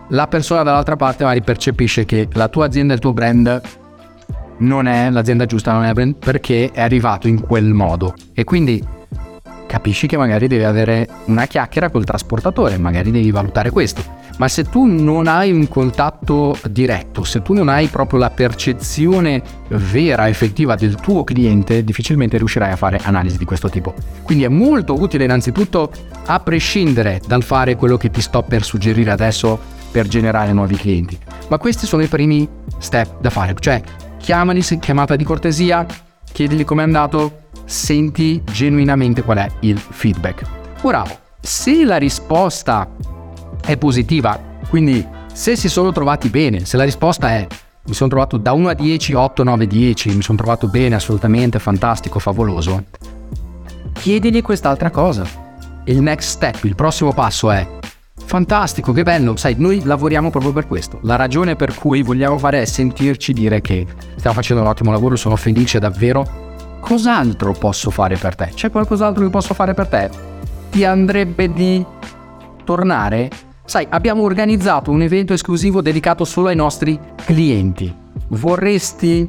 la 0.10 0.28
persona 0.28 0.62
dall'altra 0.62 0.98
parte 0.98 1.24
magari 1.24 1.42
percepisce 1.42 2.06
che 2.06 2.28
la 2.34 2.48
tua 2.48 2.68
azienda 2.68 2.94
il 2.94 3.00
tuo 3.00 3.12
brand 3.12 3.60
non 4.64 4.88
è 4.88 5.10
l'azienda 5.10 5.46
giusta, 5.46 5.74
non 5.74 5.84
è 5.84 5.94
brand 5.94 6.16
perché 6.16 6.72
è 6.72 6.82
arrivato 6.82 7.28
in 7.28 7.42
quel 7.42 7.74
modo. 7.74 8.14
E 8.34 8.44
quindi 8.44 8.84
capisci 9.68 10.08
che 10.08 10.18
magari 10.18 10.48
devi 10.48 10.64
avere 10.64 11.08
una 11.26 11.46
chiacchiera 11.46 11.90
col 11.90 12.06
trasportatore, 12.06 12.78
magari 12.78 13.12
devi 13.12 13.32
valutare 13.32 13.72
questo. 13.72 14.22
Ma 14.38 14.48
se 14.48 14.64
tu 14.64 14.86
non 14.86 15.28
hai 15.28 15.52
un 15.52 15.68
contatto 15.68 16.58
diretto, 16.70 17.24
se 17.24 17.42
tu 17.42 17.54
non 17.54 17.70
hai 17.70 17.88
proprio 17.88 18.20
la 18.20 18.30
percezione 18.30 19.42
vera, 19.68 20.28
effettiva 20.28 20.76
del 20.76 20.96
tuo 20.96 21.24
cliente, 21.24 21.84
difficilmente 21.84 22.38
riuscirai 22.38 22.72
a 22.72 22.76
fare 22.76 23.00
analisi 23.04 23.38
di 23.38 23.46
questo 23.46 23.70
tipo. 23.70 23.94
Quindi 24.24 24.44
è 24.44 24.48
molto 24.48 25.00
utile 25.00 25.26
innanzitutto, 25.26 25.92
a 26.26 26.40
prescindere 26.40 27.22
dal 27.28 27.44
fare 27.44 27.76
quello 27.76 27.98
che 27.98 28.10
ti 28.10 28.22
sto 28.22 28.42
per 28.42 28.64
suggerire 28.64 29.12
adesso 29.12 29.60
per 29.92 30.08
generare 30.08 30.54
nuovi 30.54 30.76
clienti. 30.76 31.18
Ma 31.50 31.60
questi 31.60 31.86
sono 31.86 32.02
i 32.02 32.08
primi 32.08 32.48
step 32.80 33.22
da 33.22 33.30
fare, 33.30 33.54
cioè 33.60 33.82
chiamali, 34.24 34.62
chiamata 34.80 35.18
di 35.18 35.26
cortesia, 35.26 35.86
chiedigli 36.32 36.64
com'è 36.64 36.82
andato, 36.82 37.42
senti 37.66 38.42
genuinamente 38.50 39.22
qual 39.22 39.40
è 39.40 39.52
il 39.60 39.78
feedback. 39.78 40.44
Ora, 40.84 41.04
se 41.42 41.84
la 41.84 41.98
risposta 41.98 42.90
è 43.66 43.76
positiva, 43.76 44.40
quindi 44.70 45.06
se 45.34 45.58
si 45.58 45.68
sono 45.68 45.92
trovati 45.92 46.30
bene, 46.30 46.64
se 46.64 46.78
la 46.78 46.86
risposta 46.86 47.32
è 47.32 47.46
mi 47.86 47.94
sono 47.94 48.10
trovato 48.10 48.38
da 48.38 48.54
1 48.54 48.70
a 48.70 48.74
10, 48.74 49.14
8, 49.14 49.44
9, 49.44 49.68
10, 49.68 50.16
mi 50.16 50.22
sono 50.22 50.38
trovato 50.38 50.68
bene, 50.70 50.96
assolutamente 50.96 51.60
fantastico, 51.60 52.18
favoloso, 52.18 52.86
chiedigli 53.92 54.42
quest'altra 54.42 54.90
cosa. 54.90 55.28
Il 55.84 56.02
next 56.02 56.30
step, 56.30 56.64
il 56.64 56.76
prossimo 56.76 57.12
passo 57.12 57.52
è 57.52 57.68
fantastico, 58.26 58.92
che 58.92 59.04
bello, 59.04 59.36
sai, 59.36 59.56
noi 59.58 59.84
lavoriamo 59.84 60.30
proprio 60.30 60.52
per 60.52 60.68
questo. 60.68 61.00
La 61.04 61.16
ragione 61.16 61.56
per 61.56 61.76
cui 61.76 62.02
vogliamo 62.02 62.38
fare 62.38 62.62
è 62.62 62.66
sentirci 62.66 63.34
dire 63.34 63.62
che 63.62 63.86
stiamo 64.16 64.36
facendo 64.36 64.62
un 64.62 64.70
ottimo 64.70 64.92
lavoro, 64.92 65.16
sono 65.16 65.36
felice 65.36 65.80
davvero. 65.80 66.42
Cos'altro 66.80 67.54
posso 67.54 67.90
fare 67.90 68.18
per 68.18 68.36
te? 68.36 68.52
C'è 68.54 68.70
qualcos'altro 68.70 69.24
che 69.24 69.30
posso 69.30 69.54
fare 69.54 69.74
per 69.74 69.88
te? 69.88 70.10
Ti 70.70 70.84
andrebbe 70.84 71.52
di 71.54 71.86
tornare 72.64 73.30
Sai, 73.66 73.88
abbiamo 73.90 74.24
organizzato 74.24 74.92
un 74.92 75.02
evento 75.02 75.34
esclusivo 75.34 75.82
dedicato 75.82 76.26
solo 76.26 76.50
ai 76.50 76.56
nostri 76.56 77.00
clienti. 77.16 77.94
Vorresti 78.28 79.28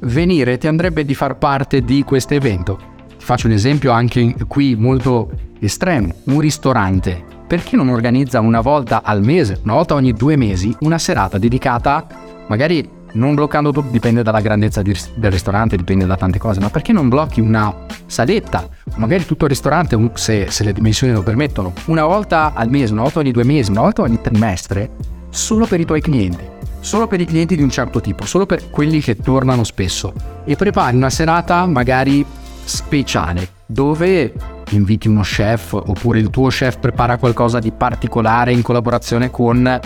venire? 0.00 0.58
Ti 0.58 0.66
andrebbe 0.66 1.04
di 1.04 1.14
far 1.14 1.38
parte 1.38 1.82
di 1.82 2.02
questo 2.02 2.34
evento? 2.34 2.78
Ti 3.16 3.24
faccio 3.24 3.46
un 3.46 3.52
esempio 3.52 3.92
anche 3.92 4.34
qui 4.48 4.74
molto 4.74 5.30
estremo. 5.60 6.12
Un 6.24 6.40
ristorante. 6.40 7.29
Perché 7.50 7.74
non 7.74 7.88
organizza 7.88 8.38
una 8.38 8.60
volta 8.60 9.02
al 9.02 9.24
mese, 9.24 9.58
una 9.64 9.72
volta 9.74 9.94
ogni 9.94 10.12
due 10.12 10.36
mesi, 10.36 10.72
una 10.82 10.98
serata 10.98 11.36
dedicata 11.36 12.06
magari 12.46 12.88
non 13.14 13.34
bloccando 13.34 13.72
tutto, 13.72 13.88
dipende 13.90 14.22
dalla 14.22 14.40
grandezza 14.40 14.82
di, 14.82 14.96
del 15.16 15.32
ristorante, 15.32 15.76
dipende 15.76 16.06
da 16.06 16.14
tante 16.16 16.38
cose, 16.38 16.60
ma 16.60 16.70
perché 16.70 16.92
non 16.92 17.08
blocchi 17.08 17.40
una 17.40 17.74
saletta, 18.06 18.68
magari 18.98 19.26
tutto 19.26 19.46
il 19.46 19.50
ristorante, 19.50 19.98
se, 20.14 20.48
se 20.48 20.62
le 20.62 20.72
dimensioni 20.72 21.12
lo 21.12 21.24
permettono, 21.24 21.72
una 21.86 22.04
volta 22.04 22.52
al 22.54 22.70
mese, 22.70 22.92
una 22.92 23.02
volta 23.02 23.18
ogni 23.18 23.32
due 23.32 23.42
mesi, 23.42 23.72
una 23.72 23.80
volta 23.80 24.02
ogni 24.02 24.20
trimestre, 24.20 24.92
solo 25.30 25.66
per 25.66 25.80
i 25.80 25.84
tuoi 25.84 26.00
clienti, 26.00 26.44
solo 26.78 27.08
per 27.08 27.20
i 27.20 27.24
clienti 27.24 27.56
di 27.56 27.62
un 27.62 27.70
certo 27.70 28.00
tipo, 28.00 28.26
solo 28.26 28.46
per 28.46 28.70
quelli 28.70 29.00
che 29.00 29.16
tornano 29.16 29.64
spesso 29.64 30.12
e 30.44 30.54
prepari 30.54 30.94
una 30.94 31.10
serata 31.10 31.66
magari 31.66 32.24
speciale 32.62 33.58
dove 33.70 34.32
inviti 34.70 35.08
uno 35.08 35.22
chef 35.22 35.72
oppure 35.72 36.18
il 36.18 36.30
tuo 36.30 36.48
chef 36.48 36.78
prepara 36.78 37.16
qualcosa 37.16 37.58
di 37.58 37.70
particolare 37.70 38.52
in 38.52 38.62
collaborazione 38.62 39.30
con 39.30 39.80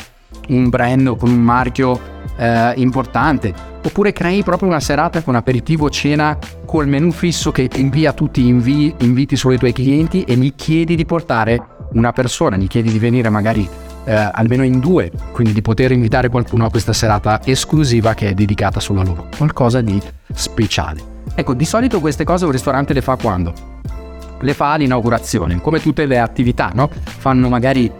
un 0.48 0.68
brand 0.68 1.06
o 1.06 1.16
con 1.16 1.30
un 1.30 1.42
marchio 1.42 1.98
eh, 2.36 2.72
importante. 2.76 3.52
Oppure 3.84 4.12
crei 4.12 4.42
proprio 4.42 4.68
una 4.68 4.80
serata 4.80 5.22
con 5.22 5.34
aperitivo 5.34 5.90
cena 5.90 6.38
col 6.64 6.88
menu 6.88 7.10
fisso 7.10 7.52
che 7.52 7.68
invia 7.74 8.12
tutti 8.12 8.46
invi- 8.46 8.94
inviti 9.00 9.36
solo 9.36 9.52
ai 9.52 9.58
tuoi 9.58 9.72
clienti 9.72 10.24
e 10.24 10.34
gli 10.36 10.54
chiedi 10.56 10.96
di 10.96 11.04
portare 11.04 11.62
una 11.92 12.12
persona, 12.12 12.56
gli 12.56 12.66
chiedi 12.66 12.90
di 12.90 12.98
venire 12.98 13.28
magari 13.28 13.68
eh, 14.04 14.12
almeno 14.32 14.64
in 14.64 14.80
due, 14.80 15.10
quindi 15.32 15.52
di 15.52 15.62
poter 15.62 15.92
invitare 15.92 16.28
qualcuno 16.28 16.64
a 16.64 16.70
questa 16.70 16.92
serata 16.92 17.40
esclusiva 17.44 18.14
che 18.14 18.30
è 18.30 18.34
dedicata 18.34 18.80
solo 18.80 19.00
a 19.00 19.04
loro, 19.04 19.28
qualcosa 19.36 19.80
di 19.82 20.00
speciale. 20.32 21.12
Ecco, 21.34 21.54
di 21.54 21.64
solito 21.64 22.00
queste 22.00 22.24
cose 22.24 22.44
un 22.44 22.52
ristorante 22.52 22.92
le 22.92 23.02
fa 23.02 23.16
quando? 23.16 23.73
Le 24.44 24.52
fa 24.52 24.72
all'inaugurazione, 24.72 25.58
come 25.62 25.80
tutte 25.80 26.04
le 26.04 26.18
attività, 26.18 26.70
no? 26.74 26.90
Fanno 26.92 27.48
magari 27.48 27.90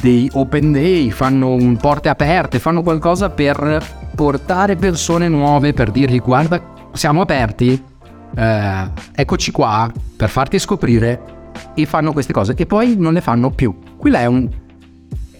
dei 0.00 0.28
open 0.32 0.72
day, 0.72 1.10
fanno 1.10 1.56
porte 1.80 2.08
aperte, 2.08 2.58
fanno 2.58 2.82
qualcosa 2.82 3.30
per 3.30 3.80
portare 4.16 4.74
persone 4.74 5.28
nuove, 5.28 5.72
per 5.72 5.92
dirgli 5.92 6.18
guarda, 6.18 6.60
siamo 6.92 7.20
aperti, 7.20 7.80
eh, 8.34 8.90
eccoci 9.14 9.52
qua 9.52 9.88
per 10.16 10.28
farti 10.28 10.58
scoprire 10.58 11.50
e 11.74 11.86
fanno 11.86 12.12
queste 12.12 12.32
cose 12.32 12.54
e 12.56 12.66
poi 12.66 12.96
non 12.98 13.12
le 13.12 13.20
fanno 13.20 13.50
più. 13.50 13.72
Quella 13.96 14.18
è, 14.18 14.26
un, 14.26 14.48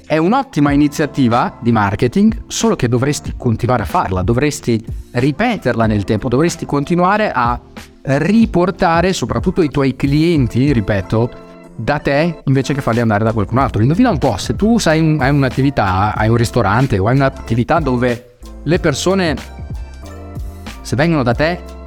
è 0.06 0.16
un'ottima 0.16 0.70
iniziativa 0.70 1.58
di 1.60 1.72
marketing, 1.72 2.44
solo 2.46 2.76
che 2.76 2.86
dovresti 2.86 3.34
continuare 3.36 3.82
a 3.82 3.86
farla, 3.86 4.22
dovresti 4.22 4.80
ripeterla 5.10 5.86
nel 5.86 6.04
tempo, 6.04 6.28
dovresti 6.28 6.66
continuare 6.66 7.32
a 7.32 7.60
riportare 8.02 9.12
soprattutto 9.12 9.62
i 9.62 9.68
tuoi 9.68 9.94
clienti, 9.96 10.72
ripeto, 10.72 11.30
da 11.76 11.98
te 11.98 12.42
invece 12.44 12.74
che 12.74 12.80
farli 12.80 13.00
andare 13.00 13.24
da 13.24 13.32
qualcun 13.32 13.58
altro. 13.58 13.82
Indovina 13.82 14.10
un 14.10 14.18
po', 14.18 14.36
se 14.36 14.56
tu 14.56 14.76
hai, 14.84 15.00
un, 15.00 15.20
hai 15.20 15.30
un'attività, 15.30 16.14
hai 16.14 16.28
un 16.28 16.36
ristorante 16.36 16.98
o 16.98 17.06
hai 17.06 17.16
un'attività 17.16 17.78
dove 17.78 18.36
le 18.62 18.78
persone, 18.78 19.36
se 20.80 20.96
vengono 20.96 21.22
da 21.22 21.34
te 21.34 21.80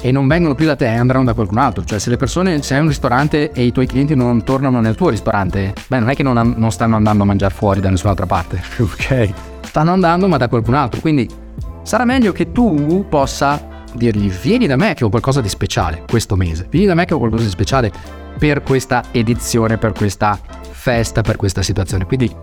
e 0.00 0.12
non 0.12 0.28
vengono 0.28 0.54
più 0.54 0.66
da 0.66 0.76
te, 0.76 0.86
andranno 0.86 1.24
da 1.24 1.34
qualcun 1.34 1.58
altro. 1.58 1.84
Cioè, 1.84 1.98
se 1.98 2.10
le 2.10 2.16
persone, 2.16 2.62
se 2.62 2.74
hai 2.74 2.80
un 2.80 2.88
ristorante 2.88 3.52
e 3.52 3.64
i 3.64 3.72
tuoi 3.72 3.86
clienti 3.86 4.14
non 4.14 4.44
tornano 4.44 4.80
nel 4.80 4.94
tuo 4.94 5.08
ristorante, 5.08 5.74
beh, 5.86 5.98
non 5.98 6.10
è 6.10 6.14
che 6.14 6.22
non, 6.22 6.54
non 6.56 6.70
stanno 6.70 6.96
andando 6.96 7.22
a 7.24 7.26
mangiare 7.26 7.54
fuori 7.54 7.80
da 7.80 7.90
nessun'altra 7.90 8.26
parte, 8.26 8.60
ok? 8.78 9.32
Stanno 9.62 9.92
andando 9.92 10.28
ma 10.28 10.36
da 10.36 10.48
qualcun 10.48 10.74
altro. 10.74 11.00
Quindi 11.00 11.28
sarà 11.82 12.04
meglio 12.04 12.32
che 12.32 12.52
tu 12.52 13.06
possa 13.08 13.77
dirgli 13.94 14.28
vieni 14.30 14.66
da 14.66 14.76
me 14.76 14.94
che 14.94 15.04
ho 15.04 15.08
qualcosa 15.08 15.40
di 15.40 15.48
speciale 15.48 16.04
questo 16.08 16.36
mese, 16.36 16.66
vieni 16.70 16.86
da 16.86 16.94
me 16.94 17.04
che 17.04 17.14
ho 17.14 17.18
qualcosa 17.18 17.44
di 17.44 17.50
speciale 17.50 17.92
per 18.38 18.62
questa 18.62 19.04
edizione, 19.10 19.78
per 19.78 19.92
questa 19.92 20.38
festa, 20.70 21.22
per 21.22 21.36
questa 21.36 21.62
situazione. 21.62 22.06
Quindi 22.06 22.34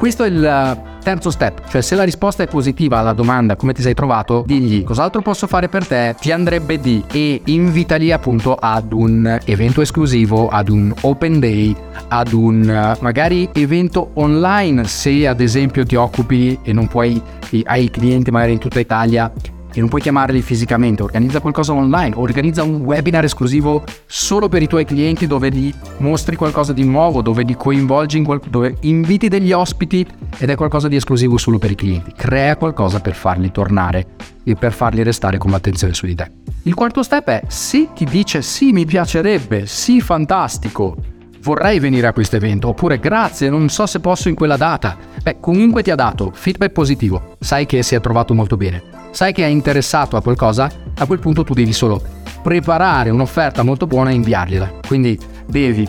questo 0.00 0.24
è 0.24 0.28
il 0.28 0.42
eh, 0.42 0.98
terzo 1.02 1.30
step, 1.30 1.68
cioè 1.68 1.82
se 1.82 1.94
la 1.94 2.04
risposta 2.04 2.42
è 2.42 2.46
positiva 2.46 2.98
alla 2.98 3.12
domanda 3.12 3.54
come 3.54 3.74
ti 3.74 3.82
sei 3.82 3.92
trovato, 3.92 4.44
digli 4.46 4.82
cos'altro 4.82 5.20
posso 5.20 5.46
fare 5.46 5.68
per 5.68 5.86
te, 5.86 6.16
ti 6.18 6.32
andrebbe 6.32 6.80
di 6.80 7.04
e 7.12 7.42
invitali 7.44 8.10
appunto 8.10 8.54
ad 8.54 8.94
un 8.94 9.38
evento 9.44 9.82
esclusivo, 9.82 10.48
ad 10.48 10.70
un 10.70 10.90
open 11.02 11.38
day, 11.38 11.76
ad 12.08 12.32
un 12.32 12.66
eh, 12.66 12.96
magari 13.00 13.50
evento 13.52 14.12
online 14.14 14.84
se 14.84 15.28
ad 15.28 15.42
esempio 15.42 15.84
ti 15.84 15.96
occupi 15.96 16.58
e 16.62 16.72
non 16.72 16.86
puoi, 16.86 17.20
hai 17.64 17.90
clienti 17.90 18.30
magari 18.30 18.52
in 18.52 18.58
tutta 18.58 18.80
Italia 18.80 19.30
e 19.72 19.80
non 19.80 19.88
puoi 19.88 20.00
chiamarli 20.00 20.42
fisicamente, 20.42 21.02
organizza 21.02 21.40
qualcosa 21.40 21.72
online, 21.72 22.14
organizza 22.16 22.62
un 22.62 22.80
webinar 22.80 23.24
esclusivo 23.24 23.84
solo 24.06 24.48
per 24.48 24.62
i 24.62 24.66
tuoi 24.66 24.84
clienti 24.84 25.26
dove 25.26 25.50
gli 25.50 25.72
mostri 25.98 26.36
qualcosa 26.36 26.72
di 26.72 26.84
nuovo, 26.84 27.22
dove 27.22 27.42
li 27.42 27.54
coinvolgi, 27.56 28.18
in 28.18 28.24
qual- 28.24 28.40
dove 28.48 28.76
inviti 28.80 29.28
degli 29.28 29.52
ospiti 29.52 30.06
ed 30.38 30.50
è 30.50 30.56
qualcosa 30.56 30.88
di 30.88 30.96
esclusivo 30.96 31.36
solo 31.36 31.58
per 31.58 31.70
i 31.70 31.74
clienti. 31.74 32.12
Crea 32.16 32.56
qualcosa 32.56 33.00
per 33.00 33.14
farli 33.14 33.50
tornare 33.50 34.06
e 34.44 34.54
per 34.54 34.72
farli 34.72 35.02
restare 35.02 35.38
con 35.38 35.50
l'attenzione 35.50 35.94
su 35.94 36.06
di 36.06 36.14
te. 36.14 36.30
Il 36.64 36.74
quarto 36.74 37.02
step 37.02 37.28
è 37.28 37.42
se 37.46 37.88
ti 37.94 38.04
dice 38.04 38.42
sì 38.42 38.72
mi 38.72 38.84
piacerebbe, 38.84 39.66
sì 39.66 40.00
fantastico, 40.00 40.96
vorrei 41.42 41.78
venire 41.78 42.06
a 42.06 42.12
questo 42.12 42.36
evento, 42.36 42.68
oppure 42.68 42.98
grazie, 42.98 43.48
non 43.48 43.68
so 43.68 43.86
se 43.86 44.00
posso 44.00 44.28
in 44.28 44.34
quella 44.34 44.56
data. 44.56 44.96
Beh, 45.22 45.38
comunque 45.40 45.82
ti 45.82 45.90
ha 45.90 45.94
dato 45.94 46.30
feedback 46.34 46.72
positivo, 46.72 47.36
sai 47.38 47.66
che 47.66 47.82
si 47.82 47.94
è 47.94 48.00
trovato 48.00 48.34
molto 48.34 48.56
bene 48.56 48.99
sai 49.10 49.32
che 49.32 49.44
è 49.44 49.48
interessato 49.48 50.16
a 50.16 50.22
qualcosa, 50.22 50.70
a 50.96 51.06
quel 51.06 51.18
punto 51.18 51.44
tu 51.44 51.54
devi 51.54 51.72
solo 51.72 52.02
preparare 52.42 53.10
un'offerta 53.10 53.62
molto 53.62 53.86
buona 53.86 54.10
e 54.10 54.14
inviargliela. 54.14 54.72
Quindi 54.86 55.18
devi 55.46 55.88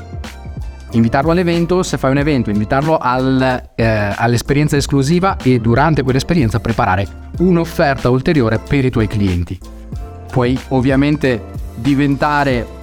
invitarlo 0.91 1.31
all'evento, 1.31 1.83
se 1.83 1.97
fai 1.97 2.11
un 2.11 2.17
evento, 2.17 2.49
invitarlo 2.49 2.97
al, 2.97 3.69
eh, 3.75 4.13
all'esperienza 4.15 4.75
esclusiva 4.75 5.37
e 5.41 5.59
durante 5.59 6.03
quell'esperienza 6.03 6.59
preparare 6.59 7.07
un'offerta 7.39 8.09
ulteriore 8.09 8.59
per 8.59 8.85
i 8.85 8.89
tuoi 8.89 9.07
clienti. 9.07 9.57
Puoi 10.31 10.57
ovviamente 10.69 11.43
diventare 11.75 12.79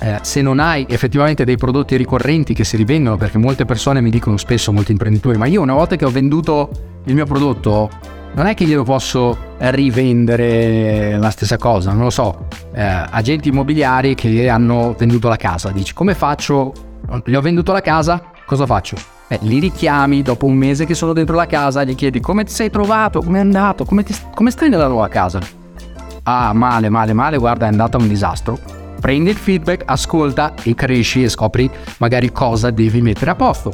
eh, 0.00 0.18
se 0.22 0.42
non 0.42 0.60
hai 0.60 0.86
effettivamente 0.88 1.44
dei 1.44 1.56
prodotti 1.56 1.96
ricorrenti 1.96 2.54
che 2.54 2.64
si 2.64 2.76
rivendono, 2.76 3.16
perché 3.16 3.38
molte 3.38 3.64
persone 3.64 4.00
mi 4.00 4.10
dicono 4.10 4.36
spesso, 4.36 4.72
molti 4.72 4.92
imprenditori, 4.92 5.36
ma 5.36 5.46
io 5.46 5.60
una 5.60 5.74
volta 5.74 5.96
che 5.96 6.04
ho 6.04 6.10
venduto 6.10 6.70
il 7.04 7.14
mio 7.14 7.24
prodotto 7.24 7.90
non 8.34 8.46
è 8.46 8.54
che 8.54 8.64
glielo 8.64 8.84
posso 8.84 9.36
rivendere 9.58 11.16
la 11.18 11.30
stessa 11.30 11.56
cosa, 11.56 11.92
non 11.92 12.04
lo 12.04 12.10
so, 12.10 12.46
eh, 12.72 12.82
agenti 12.82 13.48
immobiliari 13.48 14.14
che 14.14 14.48
hanno 14.48 14.94
venduto 14.96 15.28
la 15.28 15.36
casa, 15.36 15.70
dici 15.70 15.92
come 15.92 16.14
faccio, 16.14 16.72
gli 17.24 17.34
ho 17.34 17.40
venduto 17.40 17.72
la 17.72 17.80
casa, 17.80 18.22
cosa 18.46 18.66
faccio? 18.66 18.96
Eh, 19.28 19.38
li 19.42 19.58
richiami 19.58 20.22
dopo 20.22 20.46
un 20.46 20.54
mese 20.54 20.86
che 20.86 20.94
sono 20.94 21.12
dentro 21.12 21.36
la 21.36 21.46
casa, 21.46 21.84
gli 21.84 21.94
chiedi 21.94 22.20
come 22.20 22.44
ti 22.44 22.52
sei 22.52 22.70
trovato, 22.70 23.20
come 23.20 23.38
è 23.38 23.40
andato, 23.42 23.84
come, 23.84 24.02
ti, 24.02 24.14
come 24.34 24.50
stai 24.50 24.68
nella 24.70 24.86
nuova 24.86 25.08
casa? 25.08 25.40
Ah, 26.22 26.52
male, 26.52 26.88
male, 26.88 27.12
male, 27.12 27.38
guarda, 27.38 27.66
è 27.66 27.68
andata 27.68 27.96
un 27.96 28.06
disastro. 28.06 28.58
Prendi 29.00 29.30
il 29.30 29.36
feedback, 29.36 29.82
ascolta 29.86 30.54
e 30.62 30.74
cresci 30.74 31.22
e 31.22 31.28
scopri 31.28 31.70
magari 31.98 32.32
cosa 32.32 32.70
devi 32.70 33.00
mettere 33.00 33.30
a 33.30 33.34
posto. 33.34 33.72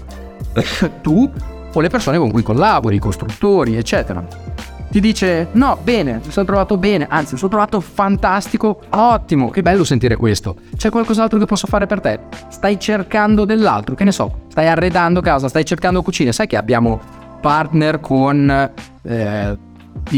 tu 1.02 1.30
o 1.74 1.80
le 1.80 1.88
persone 1.88 2.18
con 2.18 2.30
cui 2.30 2.42
collabori, 2.42 2.96
i 2.96 3.00
costruttori, 3.00 3.76
eccetera. 3.76 4.24
Ti 4.90 5.00
dice 5.00 5.48
no, 5.52 5.76
bene, 5.82 6.20
mi 6.24 6.30
sono 6.30 6.46
trovato 6.46 6.76
bene, 6.76 7.06
anzi 7.10 7.32
mi 7.32 7.38
sono 7.38 7.50
trovato 7.50 7.80
fantastico, 7.80 8.80
ottimo, 8.90 9.50
che 9.50 9.60
bello 9.60 9.82
sentire 9.82 10.14
questo. 10.14 10.54
C'è 10.76 10.88
qualcos'altro 10.88 11.38
che 11.38 11.46
posso 11.46 11.66
fare 11.66 11.86
per 11.86 12.00
te? 12.00 12.20
Stai 12.48 12.78
cercando 12.78 13.44
dell'altro, 13.44 13.96
che 13.96 14.04
ne 14.04 14.12
so, 14.12 14.42
stai 14.48 14.68
arredando 14.68 15.20
casa, 15.20 15.48
stai 15.48 15.64
cercando 15.64 16.00
cucine, 16.02 16.32
sai 16.32 16.46
che 16.46 16.56
abbiamo 16.56 17.00
partner 17.40 17.98
con 17.98 18.70
eh, 19.02 19.58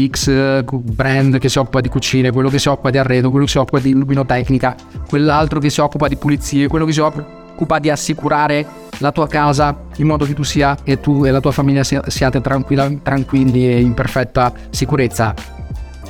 X 0.07 0.63
brand 0.63 1.39
che 1.39 1.49
si 1.49 1.57
occupa 1.57 1.81
di 1.81 1.89
cucine, 1.89 2.31
quello 2.31 2.49
che 2.49 2.59
si 2.59 2.69
occupa 2.69 2.91
di 2.91 2.99
arredo, 2.99 3.31
quello 3.31 3.45
che 3.45 3.51
si 3.51 3.57
occupa 3.57 3.79
di 3.79 3.93
luminotecnica, 3.93 4.75
quell'altro 5.09 5.59
che 5.59 5.71
si 5.71 5.81
occupa 5.81 6.07
di 6.07 6.17
pulizie, 6.17 6.67
quello 6.67 6.85
che 6.85 6.93
si 6.93 6.99
occupa 6.99 7.45
occupa 7.57 7.79
di 7.79 7.89
assicurare 7.89 8.67
la 8.99 9.11
tua 9.11 9.27
casa 9.27 9.85
in 9.97 10.07
modo 10.07 10.25
che 10.25 10.33
tu 10.33 10.43
sia 10.43 10.77
e 10.83 10.99
tu 10.99 11.25
e 11.25 11.31
la 11.31 11.39
tua 11.39 11.51
famiglia 11.51 11.83
siate 11.83 12.41
tranquilli 12.41 13.67
e 13.67 13.81
in 13.81 13.93
perfetta 13.93 14.51
sicurezza. 14.69 15.33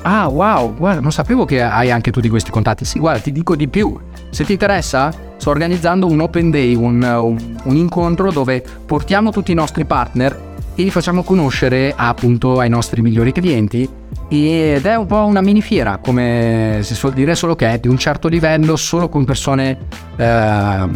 Ah, 0.03 0.27
wow, 0.27 0.73
guarda, 0.75 1.01
non 1.01 1.11
sapevo 1.11 1.43
che 1.43 1.61
hai 1.61 1.91
anche 1.91 2.11
tutti 2.11 2.29
questi 2.29 2.49
contatti. 2.49 2.85
Sì, 2.85 2.99
guarda, 2.99 3.19
ti 3.19 3.31
dico 3.31 3.55
di 3.55 3.67
più. 3.67 3.97
Se 4.29 4.45
ti 4.45 4.53
interessa, 4.53 5.11
sto 5.35 5.49
organizzando 5.49 6.07
un 6.07 6.21
open 6.21 6.49
day, 6.49 6.75
un, 6.75 7.01
un, 7.03 7.57
un 7.63 7.75
incontro 7.75 8.31
dove 8.31 8.63
portiamo 8.85 9.31
tutti 9.31 9.51
i 9.51 9.55
nostri 9.55 9.85
partner 9.85 10.55
e 10.75 10.83
li 10.83 10.91
facciamo 10.91 11.23
conoscere 11.23 11.91
appunto 11.95 12.59
ai 12.59 12.69
nostri 12.69 13.01
migliori 13.01 13.31
clienti 13.31 13.89
ed 14.29 14.85
è 14.85 14.95
un 14.95 15.07
po' 15.07 15.25
una 15.25 15.41
mini 15.41 15.59
fiera 15.59 15.97
come 15.97 16.81
si 16.83 16.93
suol 16.93 17.13
dire 17.13 17.33
solo 17.33 17.55
che 17.55 17.67
è 17.71 17.79
di 17.79 17.87
un 17.87 17.97
certo 17.97 18.27
livello 18.27 18.75
solo 18.75 19.09
con 19.09 19.25
persone 19.25 19.87
eh, 20.17 20.89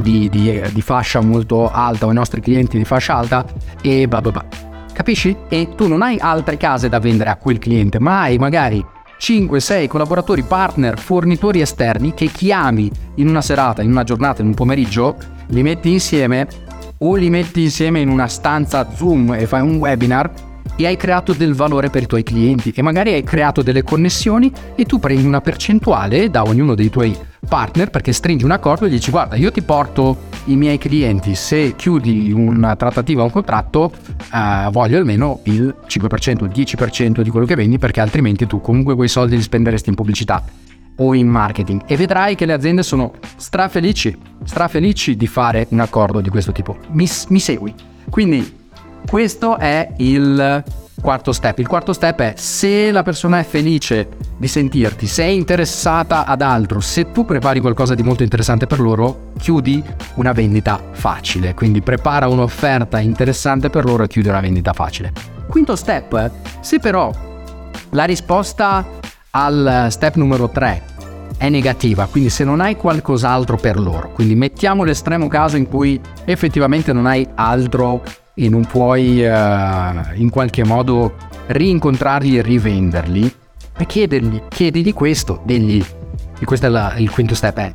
di, 0.00 0.28
di, 0.28 0.60
di, 0.72 0.80
fascia 0.80 1.20
molto 1.20 1.70
alta 1.70 2.06
o 2.06 2.10
i 2.10 2.14
nostri 2.14 2.40
clienti 2.40 2.78
di 2.78 2.84
fascia 2.84 3.16
alta 3.16 3.44
e 3.82 4.08
bla 4.08 4.20
bla 4.20 4.30
bla 4.30 4.44
capisci? 4.92 5.36
e 5.48 5.70
tu 5.76 5.88
non 5.88 6.02
hai 6.02 6.18
altre 6.18 6.56
case 6.56 6.88
da 6.88 6.98
vendere 6.98 7.30
a 7.30 7.36
quel 7.36 7.58
cliente 7.58 7.98
ma 7.98 8.22
hai 8.22 8.38
magari 8.38 8.84
5-6 9.22 9.86
collaboratori, 9.86 10.42
partner, 10.42 10.98
fornitori 10.98 11.60
esterni 11.60 12.12
che 12.12 12.26
chiami 12.26 12.90
in 13.16 13.28
una 13.28 13.40
serata, 13.40 13.80
in 13.80 13.90
una 13.92 14.02
giornata, 14.02 14.42
in 14.42 14.48
un 14.48 14.54
pomeriggio, 14.54 15.16
li 15.50 15.62
metti 15.62 15.92
insieme 15.92 16.48
o 16.98 17.14
li 17.14 17.30
metti 17.30 17.62
insieme 17.62 18.00
in 18.00 18.08
una 18.08 18.26
stanza 18.26 18.88
Zoom 18.92 19.34
e 19.34 19.46
fai 19.46 19.60
un 19.60 19.76
webinar 19.76 20.28
e 20.74 20.86
hai 20.86 20.96
creato 20.96 21.32
del 21.34 21.54
valore 21.54 21.88
per 21.88 22.02
i 22.02 22.06
tuoi 22.06 22.24
clienti 22.24 22.72
e 22.74 22.82
magari 22.82 23.12
hai 23.12 23.22
creato 23.22 23.62
delle 23.62 23.84
connessioni 23.84 24.50
e 24.74 24.84
tu 24.86 24.98
prendi 24.98 25.24
una 25.24 25.40
percentuale 25.40 26.28
da 26.28 26.42
ognuno 26.42 26.74
dei 26.74 26.90
tuoi 26.90 27.16
partner 27.52 27.90
perché 27.90 28.14
stringi 28.14 28.46
un 28.46 28.50
accordo 28.50 28.86
e 28.86 28.88
dici 28.88 29.10
guarda 29.10 29.36
io 29.36 29.52
ti 29.52 29.60
porto 29.60 30.30
i 30.46 30.56
miei 30.56 30.78
clienti 30.78 31.34
se 31.34 31.74
chiudi 31.76 32.32
una 32.32 32.76
trattativa 32.76 33.20
o 33.20 33.24
un 33.26 33.30
contratto 33.30 33.92
eh, 34.32 34.70
voglio 34.70 34.96
almeno 34.96 35.40
il 35.42 35.74
5% 35.86 36.44
il 36.44 36.50
10% 36.50 37.20
di 37.20 37.28
quello 37.28 37.44
che 37.44 37.54
vendi 37.54 37.76
perché 37.76 38.00
altrimenti 38.00 38.46
tu 38.46 38.62
comunque 38.62 38.94
quei 38.94 39.08
soldi 39.08 39.36
li 39.36 39.42
spenderesti 39.42 39.90
in 39.90 39.94
pubblicità 39.94 40.42
o 40.96 41.12
in 41.12 41.28
marketing 41.28 41.82
e 41.84 41.94
vedrai 41.94 42.36
che 42.36 42.46
le 42.46 42.54
aziende 42.54 42.82
sono 42.82 43.12
strafelici, 43.36 44.16
strafelici 44.44 45.14
di 45.14 45.26
fare 45.26 45.66
un 45.70 45.80
accordo 45.80 46.22
di 46.22 46.30
questo 46.30 46.52
tipo. 46.52 46.78
Mi, 46.92 47.06
mi 47.28 47.40
segui? 47.40 47.74
Quindi 48.08 48.60
questo 49.08 49.58
è 49.58 49.92
il 49.98 50.64
quarto 51.00 51.32
step. 51.32 51.58
Il 51.58 51.66
quarto 51.66 51.92
step 51.92 52.20
è 52.20 52.34
se 52.36 52.90
la 52.90 53.02
persona 53.02 53.40
è 53.40 53.44
felice 53.44 54.08
di 54.36 54.48
sentirti, 54.48 55.06
se 55.06 55.24
è 55.24 55.28
interessata 55.28 56.24
ad 56.24 56.40
altro, 56.42 56.80
se 56.80 57.10
tu 57.10 57.24
prepari 57.24 57.60
qualcosa 57.60 57.94
di 57.94 58.02
molto 58.02 58.22
interessante 58.22 58.66
per 58.66 58.80
loro, 58.80 59.32
chiudi 59.38 59.82
una 60.14 60.32
vendita 60.32 60.80
facile. 60.92 61.54
Quindi 61.54 61.82
prepara 61.82 62.28
un'offerta 62.28 63.00
interessante 63.00 63.68
per 63.68 63.84
loro 63.84 64.04
e 64.04 64.08
chiudi 64.08 64.28
una 64.28 64.40
vendita 64.40 64.72
facile. 64.72 65.12
Quinto 65.48 65.76
step, 65.76 66.30
se 66.60 66.78
però 66.78 67.12
la 67.90 68.04
risposta 68.04 68.88
al 69.30 69.88
step 69.90 70.14
numero 70.14 70.48
3 70.48 70.90
è 71.36 71.48
negativa, 71.48 72.06
quindi 72.06 72.30
se 72.30 72.44
non 72.44 72.60
hai 72.60 72.76
qualcos'altro 72.76 73.56
per 73.56 73.78
loro, 73.78 74.12
quindi 74.12 74.34
mettiamo 74.34 74.84
l'estremo 74.84 75.26
caso 75.26 75.56
in 75.56 75.66
cui 75.66 76.00
effettivamente 76.24 76.92
non 76.92 77.06
hai 77.06 77.26
altro 77.34 78.02
e 78.34 78.48
non 78.48 78.64
puoi 78.64 79.24
uh, 79.24 80.14
in 80.14 80.28
qualche 80.30 80.64
modo 80.64 81.14
rincontrarli 81.46 82.38
e 82.38 82.42
rivenderli, 82.42 83.34
e 83.76 83.86
chiedergli, 83.86 84.42
chiedigli 84.48 84.92
questo, 84.92 85.40
degli, 85.44 85.84
e 86.38 86.44
questo 86.44 86.66
è 86.66 86.68
la, 86.68 86.94
il 86.96 87.10
quinto 87.10 87.34
step, 87.34 87.56
è, 87.56 87.72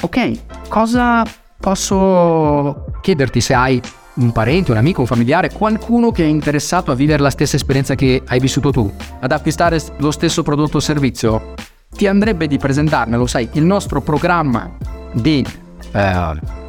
ok, 0.00 0.68
cosa 0.68 1.24
posso 1.58 2.86
chiederti 3.00 3.40
se 3.40 3.54
hai 3.54 3.80
un 4.14 4.32
parente, 4.32 4.70
un 4.70 4.76
amico, 4.76 5.00
un 5.00 5.06
familiare, 5.06 5.50
qualcuno 5.52 6.10
che 6.10 6.24
è 6.24 6.26
interessato 6.26 6.90
a 6.90 6.94
vivere 6.94 7.22
la 7.22 7.30
stessa 7.30 7.56
esperienza 7.56 7.94
che 7.94 8.22
hai 8.26 8.40
vissuto 8.40 8.70
tu, 8.70 8.92
ad 9.20 9.32
acquistare 9.32 9.80
lo 9.98 10.10
stesso 10.10 10.42
prodotto 10.42 10.78
o 10.78 10.80
servizio, 10.80 11.54
ti 11.90 12.06
andrebbe 12.06 12.46
di 12.46 12.58
presentarmelo, 12.58 13.26
sai, 13.26 13.48
il 13.52 13.64
nostro 13.64 14.00
programma 14.00 14.70
di 15.12 15.44
eh, 15.92 16.00
eh, 16.00 16.59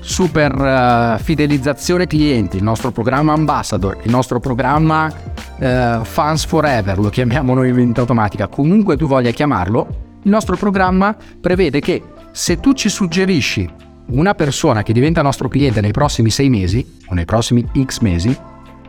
super 0.00 0.52
eh, 0.52 1.22
fidelizzazione 1.22 2.06
clienti, 2.06 2.56
il 2.56 2.62
nostro 2.62 2.90
programma 2.90 3.32
ambassador, 3.32 3.98
il 4.02 4.10
nostro 4.10 4.40
programma 4.40 5.12
eh, 5.58 6.00
Fans 6.02 6.44
Forever, 6.44 6.98
lo 6.98 7.08
chiamiamo 7.08 7.54
noi 7.54 7.68
in 7.68 7.92
automatica, 7.96 8.48
comunque 8.48 8.96
tu 8.96 9.06
voglia 9.06 9.30
chiamarlo, 9.30 9.86
il 10.22 10.30
nostro 10.30 10.56
programma 10.56 11.16
prevede 11.40 11.80
che 11.80 12.02
se 12.32 12.60
tu 12.60 12.72
ci 12.72 12.88
suggerisci 12.88 13.68
una 14.10 14.34
persona 14.34 14.82
che 14.82 14.92
diventa 14.92 15.22
nostro 15.22 15.48
cliente 15.48 15.80
nei 15.80 15.92
prossimi 15.92 16.30
sei 16.30 16.48
mesi 16.48 16.98
o 17.08 17.14
nei 17.14 17.24
prossimi 17.24 17.66
X 17.84 18.00
mesi, 18.00 18.36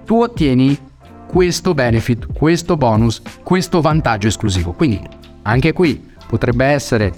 tu 0.06 0.22
ottieni 0.22 0.78
questo 1.28 1.74
benefit, 1.74 2.34
questo 2.34 2.78
bonus, 2.78 3.22
questo 3.44 3.82
vantaggio 3.82 4.28
esclusivo. 4.28 4.72
Quindi 4.72 5.02
anche 5.44 5.74
qui 5.74 6.08
potrebbe 6.28 6.66
essere 6.66 7.14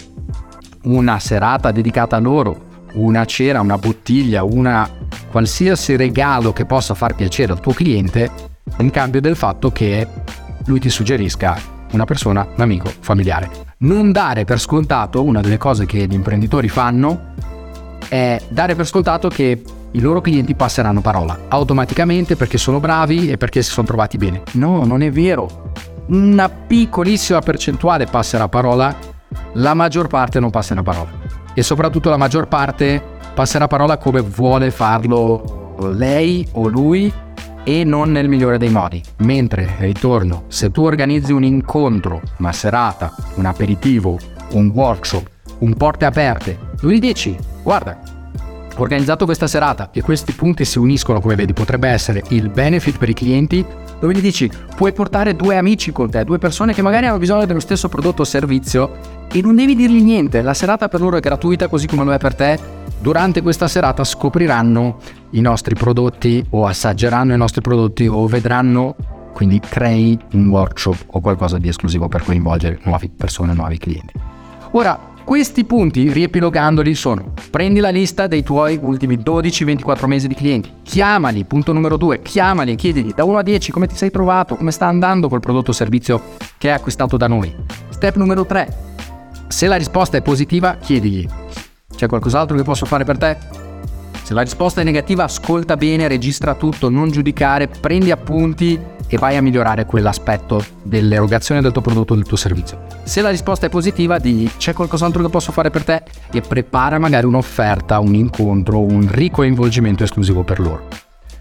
una 0.82 1.18
serata 1.18 1.70
dedicata 1.70 2.16
a 2.16 2.20
loro, 2.20 2.70
una 2.94 3.24
cera, 3.24 3.60
una 3.60 3.78
bottiglia, 3.78 4.42
una 4.44 4.88
qualsiasi 5.30 5.96
regalo 5.96 6.52
che 6.52 6.66
possa 6.66 6.94
far 6.94 7.14
piacere 7.14 7.52
al 7.52 7.60
tuo 7.60 7.72
cliente 7.72 8.30
in 8.78 8.90
cambio 8.90 9.20
del 9.20 9.36
fatto 9.36 9.70
che 9.70 10.06
lui 10.66 10.78
ti 10.78 10.88
suggerisca 10.88 11.58
una 11.92 12.04
persona, 12.04 12.46
un 12.54 12.60
amico, 12.62 12.90
familiare. 13.00 13.50
Non 13.78 14.12
dare 14.12 14.44
per 14.44 14.60
scontato, 14.60 15.22
una 15.22 15.40
delle 15.40 15.58
cose 15.58 15.86
che 15.86 16.06
gli 16.06 16.14
imprenditori 16.14 16.68
fanno, 16.68 17.30
è 18.08 18.40
dare 18.48 18.74
per 18.74 18.86
scontato 18.86 19.28
che 19.28 19.62
i 19.94 20.00
loro 20.00 20.20
clienti 20.20 20.54
passeranno 20.54 21.00
parola 21.00 21.38
automaticamente 21.48 22.36
perché 22.36 22.56
sono 22.56 22.80
bravi 22.80 23.30
e 23.30 23.36
perché 23.36 23.62
si 23.62 23.70
sono 23.70 23.86
trovati 23.86 24.16
bene. 24.16 24.42
No, 24.52 24.84
non 24.84 25.02
è 25.02 25.10
vero. 25.10 25.72
Una 26.06 26.48
piccolissima 26.48 27.40
percentuale 27.40 28.06
passerà 28.06 28.48
parola, 28.48 28.94
la 29.54 29.74
maggior 29.74 30.08
parte 30.08 30.40
non 30.40 30.50
passerà 30.50 30.82
parola. 30.82 31.41
E 31.54 31.62
soprattutto 31.62 32.10
la 32.10 32.16
maggior 32.16 32.48
parte 32.48 33.02
passerà 33.34 33.66
parola 33.66 33.96
come 33.96 34.20
vuole 34.20 34.70
farlo 34.70 35.74
lei 35.92 36.46
o 36.52 36.68
lui 36.68 37.12
e 37.64 37.84
non 37.84 38.10
nel 38.10 38.28
migliore 38.28 38.58
dei 38.58 38.70
modi. 38.70 39.02
Mentre, 39.18 39.76
ritorno, 39.78 40.44
se 40.48 40.70
tu 40.70 40.82
organizzi 40.82 41.32
un 41.32 41.44
incontro, 41.44 42.20
una 42.38 42.52
serata, 42.52 43.14
un 43.36 43.46
aperitivo, 43.46 44.18
un 44.52 44.68
workshop, 44.68 45.28
un 45.58 45.74
porte 45.74 46.04
aperte, 46.04 46.58
lui 46.80 46.98
dici 46.98 47.36
guarda, 47.62 47.98
ho 48.74 48.80
organizzato 48.80 49.26
questa 49.26 49.46
serata 49.46 49.90
e 49.92 50.02
questi 50.02 50.32
punti 50.32 50.64
si 50.64 50.78
uniscono, 50.78 51.20
come 51.20 51.34
vedi, 51.34 51.52
potrebbe 51.52 51.88
essere 51.88 52.22
il 52.28 52.48
benefit 52.48 52.98
per 52.98 53.10
i 53.10 53.14
clienti, 53.14 53.64
dove 54.02 54.14
gli 54.14 54.20
dici 54.20 54.50
puoi 54.74 54.92
portare 54.92 55.36
due 55.36 55.56
amici 55.56 55.92
con 55.92 56.10
te, 56.10 56.24
due 56.24 56.38
persone 56.38 56.74
che 56.74 56.82
magari 56.82 57.06
hanno 57.06 57.18
bisogno 57.18 57.46
dello 57.46 57.60
stesso 57.60 57.88
prodotto 57.88 58.22
o 58.22 58.24
servizio 58.24 58.96
e 59.30 59.40
non 59.40 59.54
devi 59.54 59.76
dirgli 59.76 60.02
niente, 60.02 60.42
la 60.42 60.54
serata 60.54 60.88
per 60.88 61.00
loro 61.00 61.16
è 61.16 61.20
gratuita 61.20 61.68
così 61.68 61.86
come 61.86 62.02
lo 62.02 62.12
è 62.12 62.18
per 62.18 62.34
te. 62.34 62.58
Durante 63.00 63.42
questa 63.42 63.68
serata 63.68 64.02
scopriranno 64.02 64.98
i 65.30 65.40
nostri 65.40 65.76
prodotti 65.76 66.44
o 66.50 66.66
assaggeranno 66.66 67.32
i 67.32 67.36
nostri 67.36 67.60
prodotti 67.60 68.08
o 68.08 68.26
vedranno, 68.26 68.96
quindi 69.32 69.60
crei 69.60 70.18
un 70.32 70.48
workshop 70.48 71.04
o 71.06 71.20
qualcosa 71.20 71.58
di 71.58 71.68
esclusivo 71.68 72.08
per 72.08 72.24
coinvolgere 72.24 72.80
nuove 72.82 73.08
persone, 73.16 73.54
nuovi 73.54 73.78
clienti. 73.78 74.14
Ora, 74.72 75.11
questi 75.24 75.64
punti, 75.64 76.12
riepilogandoli, 76.12 76.94
sono 76.94 77.32
prendi 77.50 77.80
la 77.80 77.90
lista 77.90 78.26
dei 78.26 78.42
tuoi 78.42 78.78
ultimi 78.82 79.16
12-24 79.16 80.06
mesi 80.06 80.28
di 80.28 80.34
clienti, 80.34 80.70
chiamali, 80.82 81.44
punto 81.44 81.72
numero 81.72 81.96
2, 81.96 82.22
chiamali 82.22 82.72
e 82.72 82.74
chiedili 82.74 83.12
da 83.14 83.24
1 83.24 83.38
a 83.38 83.42
10 83.42 83.72
come 83.72 83.86
ti 83.86 83.94
sei 83.94 84.10
trovato, 84.10 84.56
come 84.56 84.70
sta 84.70 84.86
andando 84.86 85.28
col 85.28 85.40
prodotto 85.40 85.70
o 85.70 85.74
servizio 85.74 86.20
che 86.58 86.70
hai 86.70 86.76
acquistato 86.76 87.16
da 87.16 87.28
noi. 87.28 87.54
Step 87.90 88.16
numero 88.16 88.44
3, 88.44 88.76
se 89.48 89.66
la 89.66 89.76
risposta 89.76 90.16
è 90.16 90.22
positiva, 90.22 90.76
chiedigli, 90.76 91.28
c'è 91.94 92.06
qualcos'altro 92.08 92.56
che 92.56 92.62
posso 92.62 92.86
fare 92.86 93.04
per 93.04 93.18
te? 93.18 93.36
Se 94.22 94.34
la 94.34 94.42
risposta 94.42 94.80
è 94.80 94.84
negativa, 94.84 95.24
ascolta 95.24 95.76
bene, 95.76 96.08
registra 96.08 96.54
tutto, 96.54 96.88
non 96.88 97.10
giudicare, 97.10 97.68
prendi 97.68 98.10
appunti 98.10 98.80
e 99.14 99.18
vai 99.18 99.36
a 99.36 99.42
migliorare 99.42 99.84
quell'aspetto 99.84 100.64
dell'erogazione 100.82 101.60
del 101.60 101.70
tuo 101.70 101.82
prodotto 101.82 102.14
o 102.14 102.16
del 102.16 102.24
tuo 102.24 102.38
servizio. 102.38 102.86
Se 103.02 103.20
la 103.20 103.28
risposta 103.28 103.66
è 103.66 103.68
positiva, 103.68 104.18
digli 104.18 104.50
c'è 104.56 104.72
qualcos'altro 104.72 105.22
che 105.22 105.28
posso 105.28 105.52
fare 105.52 105.68
per 105.68 105.84
te 105.84 106.02
e 106.32 106.40
prepara 106.40 106.98
magari 106.98 107.26
un'offerta, 107.26 107.98
un 107.98 108.14
incontro, 108.14 108.80
un 108.80 109.06
ricoinvolgimento 109.10 110.02
esclusivo 110.02 110.44
per 110.44 110.60
loro. 110.60 110.88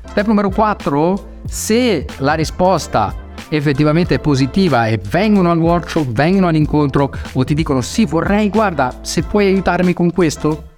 Step 0.06 0.28
numero 0.28 0.50
4, 0.50 1.40
se 1.46 2.06
la 2.18 2.34
risposta 2.34 3.16
effettivamente 3.48 4.16
è 4.16 4.20
positiva 4.20 4.88
e 4.88 5.00
vengono 5.10 5.50
al 5.50 5.58
workshop, 5.58 6.08
vengono 6.12 6.48
all'incontro 6.48 7.10
o 7.32 7.44
ti 7.46 7.54
dicono 7.54 7.80
sì 7.80 8.04
vorrei, 8.04 8.50
guarda, 8.50 9.00
se 9.00 9.24
puoi 9.24 9.48
aiutarmi 9.48 9.94
con 9.94 10.12
questo, 10.12 10.72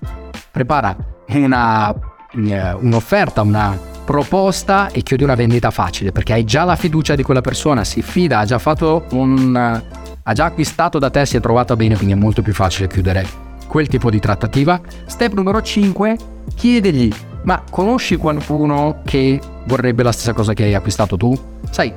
prepara 0.52 0.96
una, 1.30 1.92
eh, 2.36 2.74
un'offerta, 2.74 3.42
una 3.42 3.92
proposta 4.06 4.90
e 4.90 5.02
chiudi 5.02 5.24
una 5.24 5.36
vendita 5.36 5.72
facile 5.72 6.12
perché 6.12 6.34
hai 6.34 6.44
già 6.44 6.64
la 6.64 6.76
fiducia 6.76 7.16
di 7.16 7.24
quella 7.24 7.42
persona, 7.42 7.84
si 7.84 8.02
fida, 8.02 8.40
ha 8.40 8.46
già 8.46 8.60
fatto 8.60 9.06
un 9.12 9.82
ha 10.26 10.34
già 10.34 10.46
acquistato 10.46 11.00
da 11.00 11.10
te, 11.10 11.26
si 11.26 11.36
è 11.36 11.42
trovato 11.42 11.76
bene, 11.76 11.96
quindi 11.96 12.14
è 12.14 12.18
molto 12.18 12.42
più 12.42 12.54
facile 12.54 12.88
chiudere 12.88 13.28
quel 13.68 13.88
tipo 13.88 14.10
di 14.10 14.20
trattativa. 14.20 14.80
Step 15.06 15.34
numero 15.34 15.62
5, 15.62 16.18
chiedegli, 16.56 17.12
ma 17.44 17.62
conosci 17.70 18.16
qualcuno 18.16 19.02
che 19.04 19.40
vorrebbe 19.66 20.04
la 20.04 20.12
stessa 20.12 20.34
cosa 20.34 20.54
che 20.54 20.64
hai 20.64 20.76
acquistato 20.76 21.18
tu? 21.18 21.38
Sai, 21.70 21.92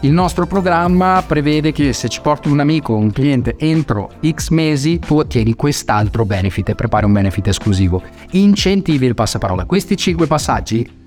il 0.00 0.12
nostro 0.12 0.46
programma 0.46 1.24
prevede 1.26 1.72
che 1.72 1.92
se 1.92 2.08
ci 2.08 2.20
porti 2.20 2.48
un 2.48 2.60
amico 2.60 2.92
o 2.92 2.98
un 2.98 3.10
cliente 3.10 3.56
entro 3.58 4.10
X 4.24 4.50
mesi, 4.50 4.98
tu 4.98 5.18
ottieni 5.18 5.54
quest'altro 5.54 6.24
benefit 6.24 6.68
e 6.68 6.74
prepari 6.74 7.06
un 7.06 7.12
benefit 7.12 7.48
esclusivo. 7.48 8.02
Incentivi 8.32 9.06
il 9.06 9.14
passaparola. 9.14 9.64
Questi 9.64 9.96
5 9.96 10.26
passaggi 10.26 11.00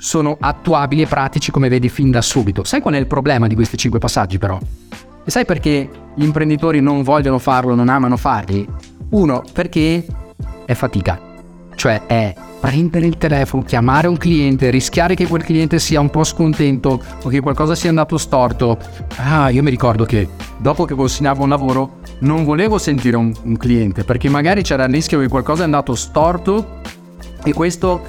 sono 0.00 0.38
attuabili 0.40 1.02
e 1.02 1.06
pratici 1.06 1.50
come 1.50 1.68
vedi 1.68 1.90
fin 1.90 2.10
da 2.10 2.22
subito. 2.22 2.64
Sai 2.64 2.80
qual 2.80 2.94
è 2.94 2.96
il 2.96 3.06
problema 3.06 3.46
di 3.46 3.54
questi 3.54 3.76
5 3.76 3.98
passaggi 3.98 4.38
però? 4.38 4.58
E 5.22 5.30
sai 5.30 5.44
perché 5.44 5.88
gli 6.14 6.24
imprenditori 6.24 6.80
non 6.80 7.02
vogliono 7.02 7.38
farlo, 7.38 7.74
non 7.74 7.90
amano 7.90 8.16
farli? 8.16 8.66
Uno, 9.10 9.44
perché 9.52 10.04
è 10.64 10.72
fatica. 10.72 11.20
Cioè 11.74 12.06
è 12.06 12.34
prendere 12.60 13.06
il 13.06 13.18
telefono, 13.18 13.62
chiamare 13.62 14.08
un 14.08 14.16
cliente, 14.16 14.70
rischiare 14.70 15.14
che 15.14 15.26
quel 15.26 15.44
cliente 15.44 15.78
sia 15.78 16.00
un 16.00 16.08
po' 16.08 16.24
scontento 16.24 17.00
o 17.22 17.28
che 17.28 17.40
qualcosa 17.40 17.74
sia 17.74 17.90
andato 17.90 18.16
storto. 18.16 18.78
Ah, 19.16 19.50
io 19.50 19.62
mi 19.62 19.70
ricordo 19.70 20.06
che 20.06 20.28
dopo 20.56 20.86
che 20.86 20.94
consegnavo 20.94 21.42
un 21.42 21.48
lavoro 21.50 21.98
non 22.20 22.44
volevo 22.44 22.78
sentire 22.78 23.16
un, 23.16 23.32
un 23.42 23.56
cliente 23.56 24.04
perché 24.04 24.30
magari 24.30 24.62
c'era 24.62 24.84
il 24.84 24.92
rischio 24.92 25.20
che 25.20 25.28
qualcosa 25.28 25.62
è 25.62 25.64
andato 25.64 25.94
storto 25.94 26.80
e 27.44 27.52
questo 27.52 28.02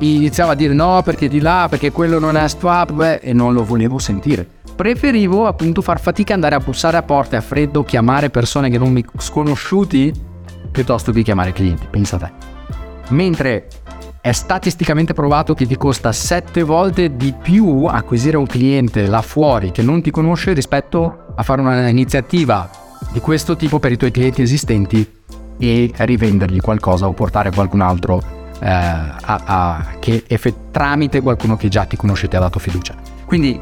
iniziava 0.00 0.52
a 0.52 0.54
dire 0.54 0.74
no 0.74 1.02
perché 1.04 1.28
di 1.28 1.40
là, 1.40 1.66
perché 1.68 1.92
quello 1.92 2.18
non 2.18 2.36
è 2.36 2.48
swap, 2.48 3.18
e 3.20 3.32
non 3.32 3.52
lo 3.52 3.64
volevo 3.64 3.98
sentire. 3.98 4.46
Preferivo 4.74 5.46
appunto 5.46 5.82
far 5.82 6.00
fatica 6.00 6.34
andare 6.34 6.54
a 6.54 6.60
bussare 6.60 6.96
a 6.96 7.02
porte 7.02 7.36
a 7.36 7.40
freddo, 7.40 7.82
chiamare 7.82 8.30
persone 8.30 8.70
che 8.70 8.78
non 8.78 8.92
mi 8.92 9.04
sconosciuti, 9.18 10.12
piuttosto 10.70 11.12
che 11.12 11.22
chiamare 11.22 11.52
clienti, 11.52 11.86
pensa 11.90 12.16
a 12.16 12.18
te. 12.18 12.32
Mentre 13.10 13.68
è 14.22 14.32
statisticamente 14.32 15.14
provato 15.14 15.54
che 15.54 15.66
ti 15.66 15.76
costa 15.76 16.12
7 16.12 16.62
volte 16.62 17.16
di 17.16 17.32
più 17.32 17.84
acquisire 17.84 18.36
un 18.36 18.46
cliente 18.46 19.06
là 19.06 19.22
fuori 19.22 19.70
che 19.70 19.82
non 19.82 20.02
ti 20.02 20.10
conosce 20.10 20.52
rispetto 20.52 21.32
a 21.34 21.42
fare 21.42 21.62
un'iniziativa 21.62 22.70
di 23.12 23.20
questo 23.20 23.56
tipo 23.56 23.78
per 23.78 23.92
i 23.92 23.96
tuoi 23.96 24.10
clienti 24.10 24.42
esistenti 24.42 25.10
e 25.58 25.92
rivendergli 25.94 26.60
qualcosa 26.60 27.06
o 27.06 27.12
portare 27.12 27.50
qualcun 27.50 27.80
altro 27.80 28.39
eh, 28.60 28.68
a, 28.68 29.18
a, 29.22 29.86
che 29.98 30.24
effett- 30.26 30.70
tramite 30.70 31.20
qualcuno 31.20 31.56
che 31.56 31.68
già 31.68 31.84
ti 31.84 31.96
conosce 31.96 32.26
e 32.26 32.28
ti 32.28 32.36
ha 32.36 32.40
dato 32.40 32.58
fiducia. 32.58 32.94
Quindi 33.24 33.60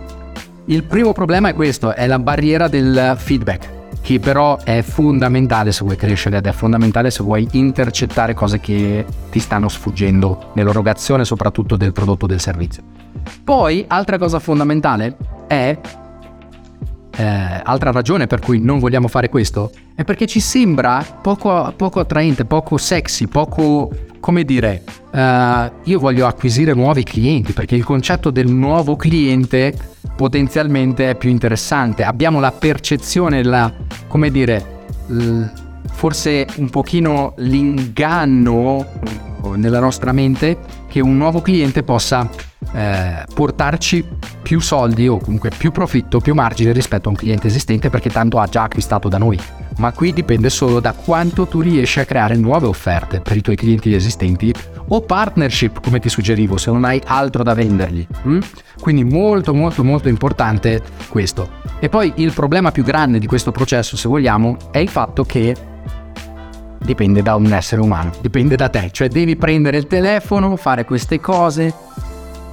il 0.67 0.83
primo 0.85 1.13
problema 1.13 1.49
è 1.49 1.55
questo, 1.55 1.95
è 1.95 2.07
la 2.07 2.19
barriera 2.19 2.69
del 2.69 3.15
feedback, 3.17 3.69
che 4.03 4.21
però 4.21 4.59
è 4.63 4.83
fondamentale 4.83 5.73
se 5.73 5.85
vuoi 5.85 5.97
crescere 5.97 6.39
ed 6.39 6.47
è 6.47 6.53
fondamentale 6.53 7.11
se 7.11 7.23
vuoi 7.23 7.49
intercettare 7.53 8.35
cose 8.35 8.61
che 8.61 9.05
ti 9.31 9.39
stanno 9.39 9.69
sfuggendo 9.69 10.51
nell'erogazione 10.55 11.25
soprattutto 11.25 11.77
del 11.77 11.93
prodotto 11.93 12.25
o 12.25 12.29
del 12.29 12.41
servizio. 12.41 12.83
Poi, 13.43 13.85
altra 13.89 14.19
cosa 14.19 14.39
fondamentale 14.39 15.17
è 15.47 15.79
eh, 17.19 17.61
altra 17.65 17.91
ragione 17.91 18.29
per 18.29 18.39
cui 18.39 18.61
non 18.61 18.79
vogliamo 18.79 19.09
fare 19.09 19.29
questo 19.29 19.73
è 19.97 20.05
perché 20.05 20.29
ci 20.29 20.39
sembra 20.39 21.05
poco, 21.21 21.73
poco 21.75 21.99
attraente, 21.99 22.45
poco 22.45 22.77
sexy, 22.77 23.27
poco, 23.27 23.91
come 24.21 24.45
dire, 24.45 24.85
uh, 25.11 25.89
io 25.91 25.99
voglio 25.99 26.29
acquisire 26.29 26.73
nuovi 26.73 27.03
clienti 27.03 27.53
perché 27.53 27.75
il 27.75 27.83
concetto 27.83 28.31
del 28.31 28.47
nuovo 28.47 28.95
cliente 28.95 29.75
potenzialmente 30.15 31.11
è 31.11 31.17
più 31.17 31.31
interessante. 31.31 32.05
Abbiamo 32.05 32.39
la 32.39 32.53
percezione, 32.53 33.43
la, 33.43 33.73
come 34.07 34.31
dire, 34.31 34.85
l- 35.09 35.43
forse 35.91 36.47
un 36.59 36.71
pochino 36.71 37.35
l'inganno 37.39 38.87
nella 39.57 39.81
nostra 39.81 40.13
mente 40.13 40.59
che 40.87 41.01
un 41.01 41.17
nuovo 41.17 41.43
cliente 41.43 41.83
possa 41.83 42.31
eh, 42.73 43.25
portarci 43.33 44.05
più 44.43 44.61
soldi 44.61 45.09
o 45.09 45.19
comunque 45.19 45.51
più 45.57 45.73
profitto, 45.73 46.21
più 46.21 46.35
margine 46.35 46.73
rispetto 46.73 47.09
a 47.09 47.11
un 47.13 47.17
cliente 47.17 47.47
esistente 47.47 47.91
perché 47.91 48.11
tanto 48.11 48.39
ha 48.39 48.47
già 48.47 48.63
acquistato 48.63 49.09
da 49.09 49.19
noi. 49.19 49.39
Ma 49.79 49.93
qui 49.93 50.13
dipende 50.13 50.51
solo 50.51 50.81
da 50.81 50.93
quanto 50.93 51.47
tu 51.47 51.61
riesci 51.61 52.01
a 52.01 52.05
creare 52.05 52.35
nuove 52.37 52.67
offerte 52.67 53.21
per 53.21 53.37
i 53.37 53.43
tuoi 53.43 53.57
clienti 53.57 53.95
esistenti 53.95 54.53
o 54.89 55.01
partnership 55.03 55.81
come 55.81 56.01
ti 56.01 56.09
suggerivo 56.09 56.57
se 56.57 56.71
non 56.71 56.85
hai 56.85 57.01
altro 57.05 57.43
da 57.43 57.55
vendergli. 57.55 58.07
Mm? 58.27 58.41
Quindi 58.81 59.05
molto 59.05 59.55
molto 59.55 59.85
molto 59.85 60.09
importante 60.09 60.83
questo. 61.09 61.49
E 61.79 61.89
poi 61.89 62.13
il 62.17 62.33
problema 62.33 62.73
più 62.73 62.83
grande 62.83 63.19
di 63.19 63.27
questo 63.27 63.53
processo 63.53 63.97
se 63.97 64.09
vogliamo 64.09 64.57
è 64.73 64.79
il 64.79 64.89
fatto 64.89 65.25
che 65.25 65.55
dipende 66.79 67.23
da 67.23 67.37
un 67.37 67.53
essere 67.53 67.81
umano, 67.81 68.13
dipende 68.21 68.57
da 68.57 68.69
te, 68.69 68.89
cioè 68.91 69.09
devi 69.09 69.37
prendere 69.37 69.77
il 69.77 69.87
telefono, 69.87 70.57
fare 70.57 70.85
queste 70.85 71.21
cose 71.21 71.73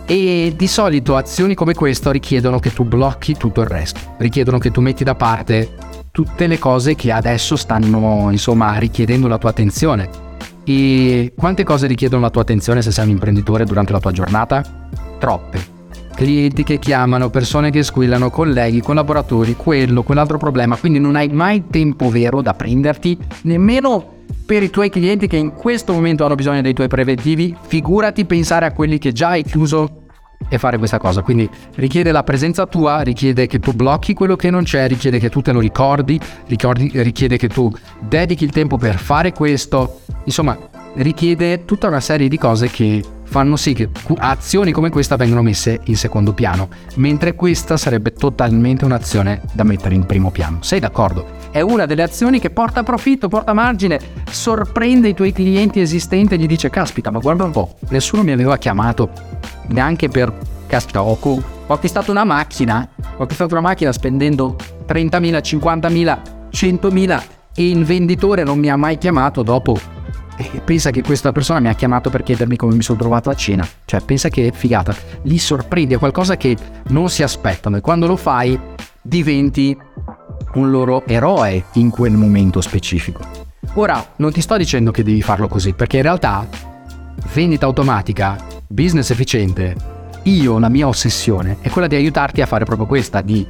e 0.06 0.54
di 0.56 0.68
solito 0.68 1.16
azioni 1.16 1.56
come 1.56 1.74
questo 1.74 2.12
richiedono 2.12 2.60
che 2.60 2.72
tu 2.72 2.84
blocchi 2.84 3.36
tutto 3.36 3.62
il 3.62 3.68
resto, 3.68 4.00
richiedono 4.18 4.58
che 4.60 4.72
tu 4.72 4.82
metti 4.82 5.04
da 5.04 5.16
parte 5.16 5.94
tutte 6.12 6.48
le 6.48 6.58
cose 6.58 6.96
che 6.96 7.12
adesso 7.12 7.56
stanno 7.58 8.30
insomma 8.32 8.78
richiedendo 8.78 9.28
la 9.28 9.38
tua 9.38 9.50
attenzione. 9.50 10.10
E 10.64 11.34
quante 11.36 11.64
cose 11.64 11.88
richiedono 11.88 12.22
la 12.22 12.30
tua 12.30 12.44
attenzione 12.44 12.82
se 12.82 12.92
sei 12.92 13.04
un 13.04 13.12
imprenditore 13.12 13.66
durante 13.66 13.92
la 13.92 14.00
tua 14.00 14.12
giornata? 14.12 14.64
Troppe. 15.20 15.74
Clienti 16.16 16.64
che 16.64 16.80
chiamano, 16.80 17.30
persone 17.30 17.70
che 17.70 17.84
squillano, 17.84 18.30
colleghi, 18.30 18.80
collaboratori, 18.80 19.58
quello, 19.58 20.04
quell'altro 20.04 20.38
problema, 20.38 20.78
quindi 20.78 21.00
non 21.00 21.18
hai 21.18 21.28
mai 21.28 21.66
tempo 21.70 22.10
vero 22.10 22.42
da 22.42 22.54
prenderti 22.54 23.18
nemmeno 23.42 24.15
per 24.46 24.62
i 24.64 24.70
tuoi 24.70 24.90
clienti 24.90 25.28
che 25.28 25.38
in 25.38 25.54
questo 25.54 25.92
momento 25.92 26.24
hanno 26.24 26.36
bisogno 26.36 26.62
dei 26.62 26.74
tuoi 26.74 26.88
preventivi, 26.88 27.56
figurati 27.68 28.26
pensare 28.26 28.66
a 28.66 28.72
quelli 28.74 29.00
che 29.00 29.12
già 29.12 29.30
hai 29.30 29.44
chiuso 29.44 30.04
e 30.48 30.58
fare 30.60 30.78
questa 30.78 31.00
cosa. 31.00 31.22
Quindi 31.22 31.50
richiede 31.76 32.12
la 32.12 32.24
presenza 32.24 32.66
tua, 32.68 33.02
richiede 33.02 33.48
che 33.48 33.60
tu 33.60 33.74
blocchi 33.74 34.14
quello 34.14 34.36
che 34.36 34.50
non 34.50 34.64
c'è, 34.64 34.88
richiede 34.88 35.18
che 35.18 35.30
tu 35.30 35.42
te 35.42 35.52
lo 35.52 35.60
ricordi, 35.60 36.20
ricordi 36.48 36.92
richiede 36.94 37.38
che 37.38 37.48
tu 37.48 37.72
dedichi 38.00 38.44
il 38.44 38.52
tempo 38.52 38.78
per 38.78 38.98
fare 38.98 39.32
questo. 39.34 40.02
Insomma, 40.26 40.58
richiede 40.96 41.66
tutta 41.66 41.88
una 41.88 42.00
serie 42.00 42.28
di 42.28 42.38
cose 42.38 42.70
che 42.70 43.04
fanno 43.26 43.56
sì 43.58 43.74
che 43.74 43.90
azioni 44.18 44.72
come 44.72 44.90
questa 44.90 45.16
vengano 45.16 45.42
messe 45.42 45.82
in 45.86 45.98
secondo 45.98 46.34
piano, 46.34 46.70
mentre 46.96 47.36
questa 47.36 47.78
sarebbe 47.78 48.14
totalmente 48.14 48.86
un'azione 48.86 49.42
da 49.52 49.64
mettere 49.64 49.96
in 49.96 50.06
primo 50.06 50.32
piano. 50.32 50.60
Sei 50.62 50.80
d'accordo? 50.80 51.26
È 51.52 51.62
una 51.62 51.86
delle 51.86 52.04
azioni 52.04 52.40
che 52.40 52.50
porta 52.50 52.84
profitto, 52.84 53.28
porta 53.28 53.54
margine, 53.54 54.00
sorprende 54.30 55.10
i 55.10 55.14
tuoi 55.14 55.32
clienti 55.32 55.80
esistenti 55.82 56.36
e 56.36 56.38
gli 56.38 56.48
dice 56.48 56.70
caspita, 56.70 57.12
ma 57.12 57.20
guarda 57.20 57.44
un 57.44 57.52
po', 57.52 57.76
nessuno 57.90 58.24
mi 58.24 58.32
aveva 58.32 58.58
chiamato 58.58 59.10
neanche 59.68 60.08
per 60.08 60.34
caspita, 60.68 61.02
ho, 61.02 61.18
ho 61.22 61.74
acquistato 61.74 62.12
una 62.12 62.24
macchina, 62.24 62.88
ho 63.18 63.24
acquistato 63.24 63.54
una 63.54 63.68
macchina 63.68 63.92
spendendo 63.92 64.56
30.000, 64.88 65.60
50.000, 65.60 66.20
100.000 66.52 67.22
e 67.56 67.70
il 67.70 67.86
venditore 67.86 68.44
non 68.44 68.60
mi 68.60 68.70
ha 68.70 68.76
mai 68.76 68.98
chiamato 68.98 69.42
dopo 69.42 69.80
e 70.38 70.62
pensa 70.64 70.92
che 70.92 71.02
questa 71.02 71.32
persona 71.32 71.60
mi 71.60 71.70
ha 71.70 71.74
chiamato 71.74 72.10
per 72.10 72.24
chiedermi 72.24 72.56
come 72.56 72.76
mi 72.76 72.82
sono 72.82 72.98
trovato 72.98 73.30
a 73.30 73.36
cena. 73.36 73.68
Cioè, 73.86 74.02
pensa 74.02 74.30
che 74.30 74.52
figata. 74.54 74.96
Li 75.24 75.38
sorprende, 75.38 75.98
qualcosa 75.98 76.38
che 76.38 76.58
non 76.88 77.10
si 77.10 77.24
aspettano 77.24 77.78
e 77.78 77.82
quando 77.82 78.08
lo 78.08 78.16
fai 78.16 78.60
diventi 79.02 79.78
un 80.56 80.72
loro 80.72 81.06
eroe 81.06 81.66
in 81.74 81.90
quel 81.90 82.14
momento 82.14 82.62
specifico. 82.62 83.44
Ora, 83.74 84.14
non 84.18 84.32
ti 84.32 84.42
sto 84.42 84.58
dicendo 84.58 84.92
che 84.92 85.04
devi 85.04 85.22
farlo 85.22 85.48
così, 85.48 85.74
perché 85.74 85.98
in 85.98 86.04
realtà 86.04 86.48
vendita 87.34 87.66
automatica, 87.66 88.38
business 88.68 89.10
efficiente, 89.10 89.76
io 90.24 90.60
la 90.60 90.70
mia 90.70 90.88
ossessione 90.88 91.58
è 91.62 91.70
quella 91.70 91.88
di 91.88 91.96
aiutarti 91.96 92.42
a 92.42 92.46
fare 92.46 92.66
proprio 92.66 92.88
questa, 92.88 93.22
di, 93.22 93.46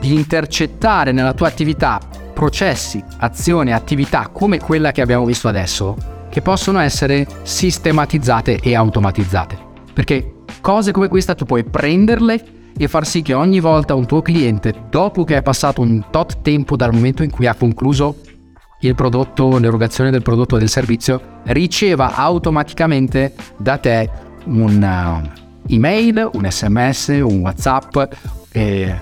di 0.00 0.14
intercettare 0.14 1.12
nella 1.12 1.34
tua 1.34 1.48
attività 1.48 2.00
processi, 2.34 3.02
azioni, 3.18 3.72
attività 3.72 4.28
come 4.28 4.58
quella 4.58 4.92
che 4.92 5.00
abbiamo 5.00 5.24
visto 5.24 5.48
adesso 5.48 6.13
che 6.34 6.42
possono 6.42 6.80
essere 6.80 7.28
sistematizzate 7.44 8.58
e 8.60 8.74
automatizzate. 8.74 9.56
Perché 9.92 10.38
cose 10.60 10.90
come 10.90 11.06
questa 11.06 11.36
tu 11.36 11.44
puoi 11.44 11.62
prenderle 11.62 12.72
e 12.76 12.88
far 12.88 13.06
sì 13.06 13.22
che 13.22 13.34
ogni 13.34 13.60
volta 13.60 13.94
un 13.94 14.04
tuo 14.04 14.20
cliente, 14.20 14.74
dopo 14.90 15.22
che 15.22 15.36
è 15.36 15.42
passato 15.42 15.80
un 15.80 16.06
tot 16.10 16.42
tempo 16.42 16.74
dal 16.74 16.92
momento 16.92 17.22
in 17.22 17.30
cui 17.30 17.46
ha 17.46 17.54
concluso 17.54 18.16
il 18.80 18.96
prodotto, 18.96 19.58
l'erogazione 19.58 20.10
del 20.10 20.22
prodotto 20.22 20.56
o 20.56 20.58
del 20.58 20.68
servizio, 20.68 21.22
riceva 21.44 22.16
automaticamente 22.16 23.32
da 23.56 23.78
te 23.78 24.10
un'email, 24.46 26.30
un 26.32 26.50
sms, 26.50 27.08
un 27.22 27.42
whatsapp 27.42 27.96
eh, 28.50 28.92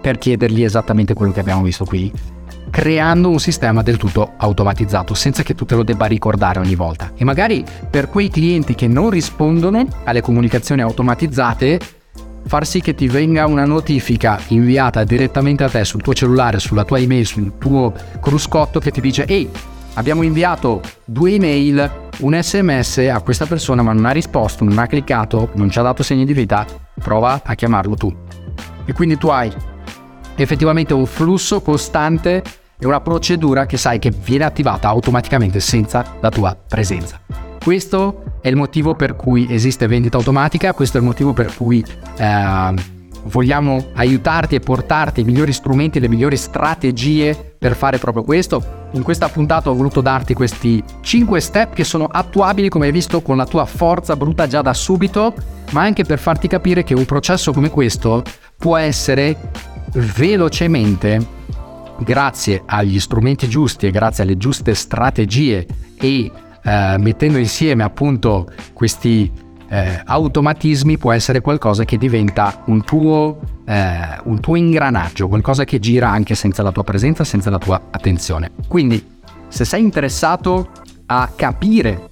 per 0.00 0.18
chiedergli 0.18 0.62
esattamente 0.62 1.14
quello 1.14 1.32
che 1.32 1.40
abbiamo 1.40 1.62
visto 1.62 1.84
qui 1.84 2.38
creando 2.68 3.30
un 3.30 3.40
sistema 3.40 3.82
del 3.82 3.96
tutto 3.96 4.32
automatizzato 4.36 5.14
senza 5.14 5.42
che 5.42 5.54
tu 5.54 5.64
te 5.64 5.74
lo 5.74 5.82
debba 5.82 6.06
ricordare 6.06 6.58
ogni 6.58 6.74
volta. 6.74 7.12
E 7.16 7.24
magari 7.24 7.64
per 7.88 8.08
quei 8.08 8.28
clienti 8.28 8.74
che 8.74 8.88
non 8.88 9.10
rispondono 9.10 9.86
alle 10.04 10.20
comunicazioni 10.20 10.82
automatizzate, 10.82 11.80
far 12.46 12.66
sì 12.66 12.80
che 12.80 12.94
ti 12.94 13.08
venga 13.08 13.46
una 13.46 13.64
notifica 13.64 14.40
inviata 14.48 15.04
direttamente 15.04 15.64
a 15.64 15.68
te 15.68 15.84
sul 15.84 16.02
tuo 16.02 16.14
cellulare, 16.14 16.58
sulla 16.58 16.84
tua 16.84 16.98
email, 16.98 17.26
sul 17.26 17.58
tuo 17.58 17.92
cruscotto 18.20 18.80
che 18.80 18.90
ti 18.90 19.00
dice 19.00 19.24
ehi, 19.24 19.48
abbiamo 19.94 20.22
inviato 20.22 20.80
due 21.04 21.32
email, 21.32 22.08
un 22.18 22.38
sms 22.40 22.98
a 23.12 23.20
questa 23.20 23.46
persona 23.46 23.82
ma 23.82 23.92
non 23.92 24.06
ha 24.06 24.10
risposto, 24.10 24.64
non 24.64 24.78
ha 24.78 24.86
cliccato, 24.86 25.50
non 25.54 25.70
ci 25.70 25.78
ha 25.78 25.82
dato 25.82 26.02
segni 26.02 26.24
di 26.24 26.32
vita, 26.32 26.66
prova 27.02 27.40
a 27.44 27.54
chiamarlo 27.54 27.94
tu. 27.94 28.14
E 28.84 28.92
quindi 28.92 29.16
tu 29.16 29.28
hai 29.28 29.52
effettivamente 30.36 30.94
un 30.94 31.06
flusso 31.06 31.60
costante 31.60 32.42
e 32.78 32.86
una 32.86 33.00
procedura 33.00 33.66
che 33.66 33.76
sai 33.76 33.98
che 33.98 34.10
viene 34.10 34.44
attivata 34.44 34.88
automaticamente 34.88 35.60
senza 35.60 36.16
la 36.20 36.30
tua 36.30 36.56
presenza. 36.66 37.20
Questo 37.62 38.38
è 38.40 38.48
il 38.48 38.56
motivo 38.56 38.94
per 38.94 39.16
cui 39.16 39.46
esiste 39.50 39.86
vendita 39.86 40.16
automatica, 40.16 40.72
questo 40.72 40.96
è 40.96 41.00
il 41.00 41.06
motivo 41.06 41.34
per 41.34 41.54
cui 41.54 41.84
eh, 42.16 42.74
vogliamo 43.24 43.88
aiutarti 43.94 44.54
e 44.54 44.60
portarti 44.60 45.20
i 45.20 45.24
migliori 45.24 45.52
strumenti, 45.52 46.00
le 46.00 46.08
migliori 46.08 46.38
strategie 46.38 47.54
per 47.58 47.76
fare 47.76 47.98
proprio 47.98 48.22
questo. 48.22 48.78
In 48.92 49.02
questa 49.02 49.28
puntata 49.28 49.70
ho 49.70 49.74
voluto 49.74 50.00
darti 50.00 50.34
questi 50.34 50.82
5 51.00 51.40
step 51.40 51.74
che 51.74 51.84
sono 51.84 52.06
attuabili, 52.06 52.70
come 52.70 52.86
hai 52.86 52.92
visto, 52.92 53.20
con 53.20 53.36
la 53.36 53.44
tua 53.44 53.66
forza 53.66 54.16
bruta 54.16 54.46
già 54.46 54.62
da 54.62 54.72
subito, 54.72 55.34
ma 55.72 55.82
anche 55.82 56.04
per 56.04 56.18
farti 56.18 56.48
capire 56.48 56.82
che 56.82 56.94
un 56.94 57.04
processo 57.04 57.52
come 57.52 57.68
questo 57.68 58.22
può 58.56 58.76
essere 58.76 59.36
velocemente 59.92 61.38
grazie 61.98 62.62
agli 62.64 62.98
strumenti 62.98 63.48
giusti 63.48 63.86
e 63.86 63.90
grazie 63.90 64.24
alle 64.24 64.36
giuste 64.36 64.74
strategie 64.74 65.66
e 65.96 66.30
eh, 66.62 66.96
mettendo 66.98 67.38
insieme 67.38 67.82
appunto 67.82 68.50
questi 68.72 69.30
eh, 69.68 70.02
automatismi 70.04 70.98
può 70.98 71.12
essere 71.12 71.40
qualcosa 71.40 71.84
che 71.84 71.96
diventa 71.96 72.62
un 72.66 72.82
tuo, 72.82 73.38
eh, 73.64 74.18
un 74.24 74.40
tuo 74.40 74.56
ingranaggio, 74.56 75.28
qualcosa 75.28 75.64
che 75.64 75.78
gira 75.78 76.08
anche 76.08 76.34
senza 76.34 76.62
la 76.62 76.72
tua 76.72 76.82
presenza, 76.82 77.22
senza 77.22 77.50
la 77.50 77.58
tua 77.58 77.80
attenzione. 77.90 78.50
Quindi 78.66 79.18
se 79.48 79.64
sei 79.64 79.82
interessato 79.82 80.70
a 81.06 81.30
capire 81.34 82.08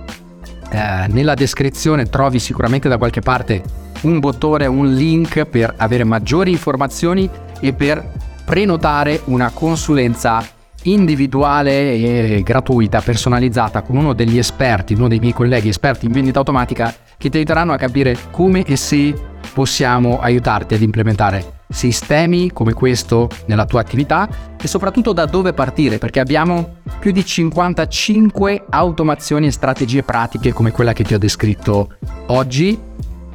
eh, 0.71 1.07
nella 1.07 1.33
descrizione 1.33 2.05
trovi 2.05 2.39
sicuramente 2.39 2.87
da 2.87 2.97
qualche 2.97 3.21
parte 3.21 3.63
un 4.01 4.19
bottone, 4.19 4.65
un 4.65 4.93
link 4.93 5.45
per 5.45 5.73
avere 5.77 6.03
maggiori 6.03 6.51
informazioni 6.51 7.29
e 7.59 7.73
per 7.73 8.11
prenotare 8.45 9.21
una 9.25 9.51
consulenza 9.51 10.45
individuale 10.83 11.93
e 11.93 12.41
gratuita, 12.43 13.01
personalizzata 13.01 13.81
con 13.81 13.97
uno 13.97 14.13
degli 14.13 14.37
esperti, 14.37 14.93
uno 14.93 15.09
dei 15.09 15.19
miei 15.19 15.33
colleghi 15.33 15.67
esperti 15.67 16.05
in 16.05 16.13
vendita 16.13 16.39
automatica 16.39 16.93
che 17.17 17.29
ti 17.29 17.37
aiuteranno 17.37 17.73
a 17.73 17.77
capire 17.77 18.17
come 18.31 18.63
e 18.63 18.77
se 18.77 19.13
possiamo 19.53 20.21
aiutarti 20.21 20.75
ad 20.75 20.81
implementare 20.81 21.58
sistemi 21.69 22.51
come 22.51 22.73
questo 22.73 23.29
nella 23.45 23.65
tua 23.65 23.81
attività 23.81 24.27
e 24.59 24.67
soprattutto 24.67 25.13
da 25.13 25.25
dove 25.25 25.53
partire 25.53 25.99
perché 25.99 26.19
abbiamo 26.19 26.77
più 26.99 27.11
di 27.11 27.23
55 27.23 28.65
automazioni 28.69 29.47
e 29.47 29.51
strategie 29.51 30.03
pratiche 30.03 30.51
come 30.51 30.71
quella 30.71 30.93
che 30.93 31.03
ti 31.03 31.13
ho 31.13 31.19
descritto 31.19 31.95
oggi 32.27 32.77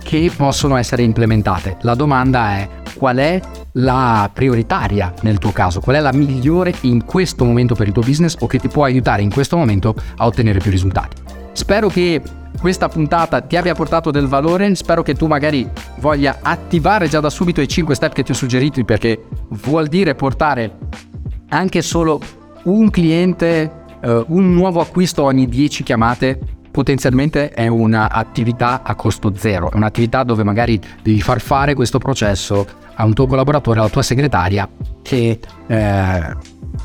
che 0.03 0.31
possono 0.37 0.77
essere 0.77 1.03
implementate. 1.03 1.79
La 1.81 1.95
domanda 1.95 2.57
è 2.59 2.69
qual 2.95 3.17
è 3.17 3.41
la 3.73 4.31
prioritaria 4.33 5.13
nel 5.23 5.39
tuo 5.39 5.51
caso, 5.51 5.81
qual 5.81 5.97
è 5.97 6.01
la 6.01 6.13
migliore 6.13 6.75
in 6.83 7.05
questo 7.05 7.45
momento 7.45 7.75
per 7.75 7.87
il 7.87 7.93
tuo 7.93 8.03
business 8.03 8.37
o 8.41 8.47
che 8.47 8.59
ti 8.59 8.69
può 8.69 8.85
aiutare 8.85 9.23
in 9.23 9.33
questo 9.33 9.57
momento 9.57 9.95
a 10.17 10.27
ottenere 10.27 10.59
più 10.59 10.71
risultati. 10.71 11.44
Spero 11.55 11.89
che 11.89 12.21
questa 12.61 12.89
puntata 12.89 13.41
ti 13.41 13.57
abbia 13.57 13.75
portato 13.75 14.11
del 14.11 14.27
valore, 14.27 14.75
spero 14.75 15.03
che 15.03 15.15
tu 15.15 15.27
magari 15.27 15.69
voglia 16.01 16.39
attivare 16.43 17.09
già 17.09 17.21
da 17.21 17.31
subito 17.31 17.61
i 17.61 17.69
5 17.69 17.95
step 17.95 18.13
che 18.13 18.25
ti 18.25 18.33
ho 18.33 18.35
suggerito 18.35 18.83
perché 18.85 19.25
vuol 19.51 19.87
dire 19.87 20.17
portare 20.17 20.79
anche 21.51 21.81
solo 21.81 22.21
un 22.65 22.91
cliente, 22.91 23.71
uh, 24.03 24.25
un 24.29 24.53
nuovo 24.53 24.81
acquisto 24.81 25.23
ogni 25.23 25.47
10 25.47 25.85
chiamate 25.85 26.41
potenzialmente 26.73 27.51
è 27.51 27.69
un'attività 27.69 28.83
a 28.83 28.97
costo 28.97 29.33
zero, 29.37 29.71
è 29.71 29.77
un'attività 29.77 30.25
dove 30.25 30.43
magari 30.43 30.81
devi 31.03 31.21
far 31.21 31.41
fare 31.41 31.75
questo 31.75 31.99
processo 31.99 32.67
a 32.95 33.05
un 33.05 33.13
tuo 33.15 33.29
collaboratore, 33.29 33.79
alla 33.79 33.89
tua 33.89 34.03
segretaria 34.03 34.69
che 35.05 35.39
eh, 35.67 36.37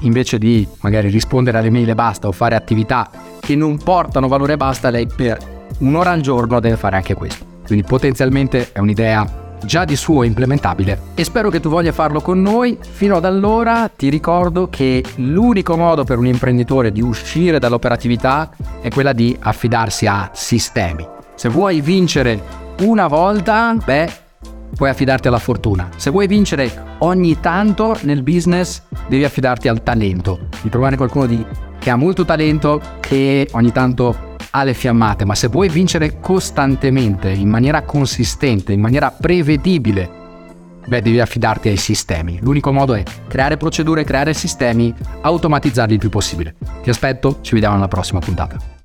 invece 0.01 0.37
di 0.37 0.67
magari 0.81 1.07
rispondere 1.09 1.57
alle 1.57 1.69
mail 1.69 1.89
e 1.89 1.95
basta 1.95 2.27
o 2.27 2.31
fare 2.31 2.55
attività 2.55 3.09
che 3.39 3.55
non 3.55 3.77
portano 3.77 4.27
valore 4.27 4.53
e 4.53 4.57
basta, 4.57 4.89
lei 4.89 5.07
per 5.07 5.37
un'ora 5.79 6.11
al 6.11 6.21
giorno 6.21 6.59
deve 6.59 6.75
fare 6.75 6.97
anche 6.97 7.15
questo. 7.15 7.45
Quindi 7.65 7.87
potenzialmente 7.87 8.71
è 8.73 8.79
un'idea 8.79 9.47
già 9.63 9.85
di 9.85 9.95
suo 9.95 10.23
implementabile 10.23 10.99
e 11.15 11.23
spero 11.23 11.49
che 11.49 11.59
tu 11.59 11.69
voglia 11.69 11.91
farlo 11.91 12.21
con 12.21 12.41
noi. 12.41 12.77
Fino 12.79 13.15
ad 13.15 13.25
allora 13.25 13.89
ti 13.89 14.09
ricordo 14.09 14.69
che 14.69 15.03
l'unico 15.15 15.77
modo 15.77 16.03
per 16.03 16.17
un 16.17 16.27
imprenditore 16.27 16.91
di 16.91 17.01
uscire 17.01 17.59
dall'operatività 17.59 18.51
è 18.81 18.89
quella 18.89 19.13
di 19.13 19.35
affidarsi 19.39 20.05
a 20.07 20.29
sistemi. 20.33 21.07
Se 21.35 21.49
vuoi 21.49 21.81
vincere 21.81 22.41
una 22.81 23.07
volta, 23.07 23.75
beh, 23.83 24.11
puoi 24.79 24.89
affidarti 24.89 25.27
alla 25.27 25.39
fortuna. 25.39 25.89
Se 25.97 26.09
vuoi 26.09 26.25
vincere 26.25 26.95
ogni 26.99 27.41
tanto 27.41 27.97
nel 28.03 28.23
business, 28.23 28.83
devi 29.09 29.25
affidarti 29.25 29.67
al 29.67 29.83
talento, 29.83 30.47
di 30.61 30.69
trovare 30.69 30.95
qualcuno 30.95 31.25
di, 31.25 31.45
che 31.77 31.89
ha 31.89 31.97
molto 31.97 32.23
talento, 32.23 32.81
che 33.01 33.49
ogni 33.51 33.73
tanto 33.73 34.37
alle 34.51 34.73
fiammate, 34.73 35.25
ma 35.25 35.35
se 35.35 35.47
vuoi 35.49 35.67
vincere 35.67 36.21
costantemente, 36.21 37.29
in 37.29 37.49
maniera 37.49 37.81
consistente, 37.81 38.71
in 38.71 38.79
maniera 38.79 39.11
prevedibile, 39.11 40.09
beh, 40.87 41.01
devi 41.01 41.19
affidarti 41.19 41.67
ai 41.67 41.75
sistemi. 41.75 42.39
L'unico 42.41 42.71
modo 42.71 42.93
è 42.93 43.03
creare 43.27 43.57
procedure, 43.57 44.05
creare 44.05 44.33
sistemi, 44.33 44.95
automatizzarli 45.19 45.95
il 45.95 45.99
più 45.99 46.09
possibile. 46.09 46.55
Ti 46.81 46.89
aspetto, 46.89 47.39
ci 47.41 47.53
vediamo 47.53 47.75
alla 47.75 47.89
prossima 47.89 48.19
puntata. 48.19 48.77